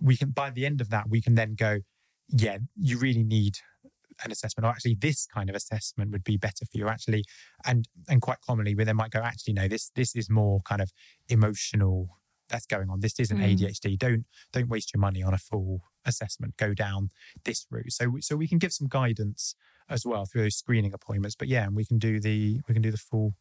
we 0.00 0.16
can 0.16 0.30
by 0.30 0.50
the 0.50 0.66
end 0.66 0.80
of 0.80 0.90
that, 0.90 1.08
we 1.08 1.22
can 1.22 1.34
then 1.34 1.54
go, 1.54 1.78
yeah, 2.28 2.58
you 2.76 2.98
really 2.98 3.24
need 3.24 3.58
an 4.24 4.30
assessment 4.30 4.64
or 4.64 4.70
actually 4.70 4.94
this 4.94 5.26
kind 5.26 5.50
of 5.50 5.56
assessment 5.56 6.12
would 6.12 6.22
be 6.22 6.36
better 6.36 6.64
for 6.64 6.78
you 6.78 6.88
actually 6.88 7.24
and 7.66 7.88
and 8.08 8.22
quite 8.22 8.40
commonly 8.40 8.72
where 8.72 8.84
they 8.84 8.92
might 8.92 9.10
go 9.10 9.18
actually 9.18 9.52
no 9.52 9.66
this 9.66 9.90
this 9.96 10.14
is 10.14 10.30
more 10.30 10.60
kind 10.60 10.80
of 10.80 10.92
emotional 11.28 12.16
that's 12.48 12.66
going 12.66 12.88
on 12.90 13.00
this 13.00 13.18
isn't 13.18 13.38
Mm. 13.38 13.58
adhd 13.58 13.98
don't 13.98 14.24
don't 14.52 14.68
waste 14.68 14.92
your 14.94 15.00
money 15.00 15.22
on 15.22 15.32
a 15.34 15.38
full 15.38 15.82
assessment 16.04 16.56
go 16.56 16.74
down 16.74 17.08
this 17.44 17.66
route 17.70 17.92
so 17.92 18.16
so 18.20 18.36
we 18.36 18.46
can 18.48 18.58
give 18.58 18.72
some 18.72 18.88
guidance 18.88 19.54
as 19.88 20.04
well 20.06 20.24
through 20.26 20.42
those 20.42 20.56
screening 20.56 20.92
appointments 20.92 21.34
but 21.36 21.48
yeah 21.48 21.64
and 21.64 21.74
we 21.74 21.84
can 21.84 21.98
do 21.98 22.20
the 22.20 22.60
we 22.68 22.74
can 22.74 22.82
do 22.82 22.90
the 22.90 22.96
full 22.98 23.34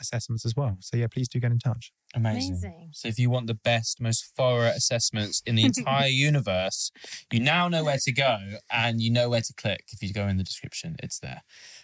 assessments 0.00 0.44
as 0.46 0.54
well 0.54 0.76
so 0.80 0.96
yeah 0.96 1.06
please 1.08 1.28
do 1.28 1.38
get 1.40 1.50
in 1.52 1.58
touch 1.58 1.92
Amazing. 2.14 2.52
Amazing. 2.52 2.88
So 2.94 3.06
if 3.08 3.18
you 3.18 3.28
want 3.28 3.48
the 3.48 3.54
best, 3.54 4.00
most 4.00 4.32
thorough 4.34 4.68
assessments 4.74 5.42
in 5.44 5.56
the 5.56 5.64
entire 5.64 6.06
universe, 6.30 6.90
you 7.30 7.38
now 7.38 7.68
know 7.68 7.84
where 7.84 7.98
to 8.02 8.12
go 8.12 8.38
and 8.72 9.02
you 9.02 9.10
know 9.10 9.28
where 9.28 9.42
to 9.42 9.52
click. 9.52 9.84
If 9.92 10.02
you 10.02 10.14
go 10.14 10.26
in 10.26 10.38
the 10.38 10.42
description, 10.42 10.96
it's 11.02 11.18
there. 11.18 11.42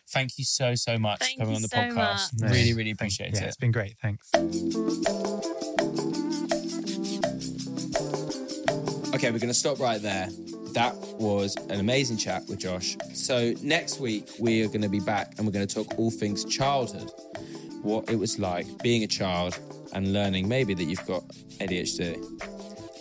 Thank 0.08 0.38
you 0.38 0.44
so 0.46 0.76
so 0.76 0.96
much 0.96 1.18
Thank 1.18 1.36
for 1.38 1.44
coming 1.44 1.56
on 1.56 1.60
the 1.62 1.68
so 1.68 1.76
podcast. 1.76 2.40
much. 2.40 2.50
Really, 2.50 2.72
really 2.72 2.94
Thank- 2.94 3.00
appreciate 3.00 3.34
yeah 3.34 3.42
it. 3.42 3.48
it's 3.48 3.58
been 3.58 3.70
great 3.70 3.96
thanks 4.00 4.30
Okay, 9.14 9.30
we're 9.30 9.38
going 9.38 9.46
to 9.46 9.54
stop 9.54 9.78
right 9.78 10.02
there. 10.02 10.28
That 10.72 10.92
was 11.20 11.54
an 11.70 11.78
amazing 11.78 12.16
chat 12.16 12.42
with 12.48 12.58
Josh. 12.58 12.96
So, 13.12 13.54
next 13.62 14.00
week, 14.00 14.28
we 14.40 14.64
are 14.64 14.66
going 14.66 14.82
to 14.82 14.88
be 14.88 14.98
back 14.98 15.34
and 15.38 15.46
we're 15.46 15.52
going 15.52 15.68
to 15.68 15.72
talk 15.72 15.96
all 16.00 16.10
things 16.10 16.44
childhood. 16.44 17.12
What 17.82 18.10
it 18.10 18.16
was 18.16 18.40
like 18.40 18.66
being 18.82 19.04
a 19.04 19.06
child 19.06 19.56
and 19.92 20.12
learning 20.12 20.48
maybe 20.48 20.74
that 20.74 20.82
you've 20.82 21.06
got 21.06 21.22
ADHD. 21.60 22.16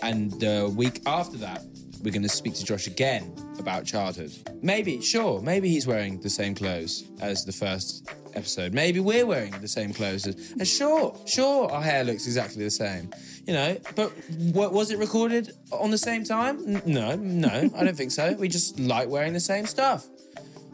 And 0.04 0.40
the 0.40 0.72
week 0.78 1.02
after 1.08 1.38
that, 1.38 1.66
we're 2.04 2.12
going 2.12 2.22
to 2.22 2.30
speak 2.30 2.54
to 2.56 2.64
Josh 2.64 2.86
again 2.86 3.34
about 3.58 3.84
childhood. 3.84 4.34
Maybe, 4.62 5.02
sure, 5.02 5.42
maybe 5.42 5.68
he's 5.68 5.88
wearing 5.88 6.22
the 6.22 6.30
same 6.30 6.54
clothes 6.54 7.06
as 7.22 7.44
the 7.44 7.54
first 7.54 8.08
episode. 8.36 8.74
Maybe 8.74 9.00
we're 9.00 9.26
wearing 9.26 9.60
the 9.62 9.68
same 9.68 9.94
clothes. 9.94 10.28
As, 10.28 10.52
and 10.52 10.68
sure, 10.68 11.16
sure, 11.26 11.72
our 11.72 11.82
hair 11.82 12.04
looks 12.04 12.28
exactly 12.28 12.64
the 12.64 12.72
same. 12.72 13.10
You 13.46 13.54
know, 13.54 13.78
but 13.96 14.12
what 14.54 14.72
was 14.72 14.90
it 14.92 14.98
recorded 15.00 15.52
on 15.72 15.92
the 15.92 15.98
same 15.98 16.24
time? 16.24 16.60
N- 16.66 16.82
No, 16.86 17.16
no, 17.16 17.50
I 17.76 17.84
don't 17.84 17.96
think 17.98 18.12
so. 18.12 18.34
We 18.34 18.48
just 18.48 18.80
like 18.80 19.10
wearing 19.10 19.34
the 19.34 19.40
same 19.42 19.66
stuff. 19.66 20.08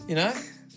You 0.07 0.15
know? 0.15 0.31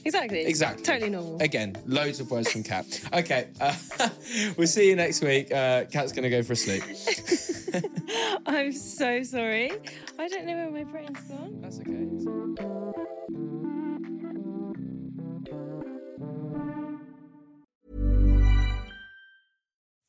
Exactly. 0.05 0.41
Exactly. 0.47 0.83
Totally 0.85 1.11
normal. 1.11 1.41
Again, 1.41 1.77
loads 1.87 2.19
of 2.19 2.31
words 2.31 2.51
from 2.51 2.63
Kat. 2.63 2.87
Okay, 3.13 3.49
uh, 3.61 3.75
we'll 4.57 4.67
see 4.67 4.89
you 4.89 4.97
next 4.97 5.23
week. 5.23 5.53
Uh, 5.53 5.85
Kat's 5.85 6.13
going 6.13 6.25
to 6.25 6.31
go 6.31 6.43
for 6.43 6.55
a 6.55 6.57
sleep. 6.57 6.83
I'm 8.47 8.73
so 8.73 9.23
sorry. 9.23 9.71
I 10.19 10.29
don't 10.29 10.47
know 10.47 10.57
where 10.57 10.71
my 10.71 10.85
brain's 10.85 11.21
gone. 11.21 11.61
That's 11.61 11.79
okay. 11.81 12.72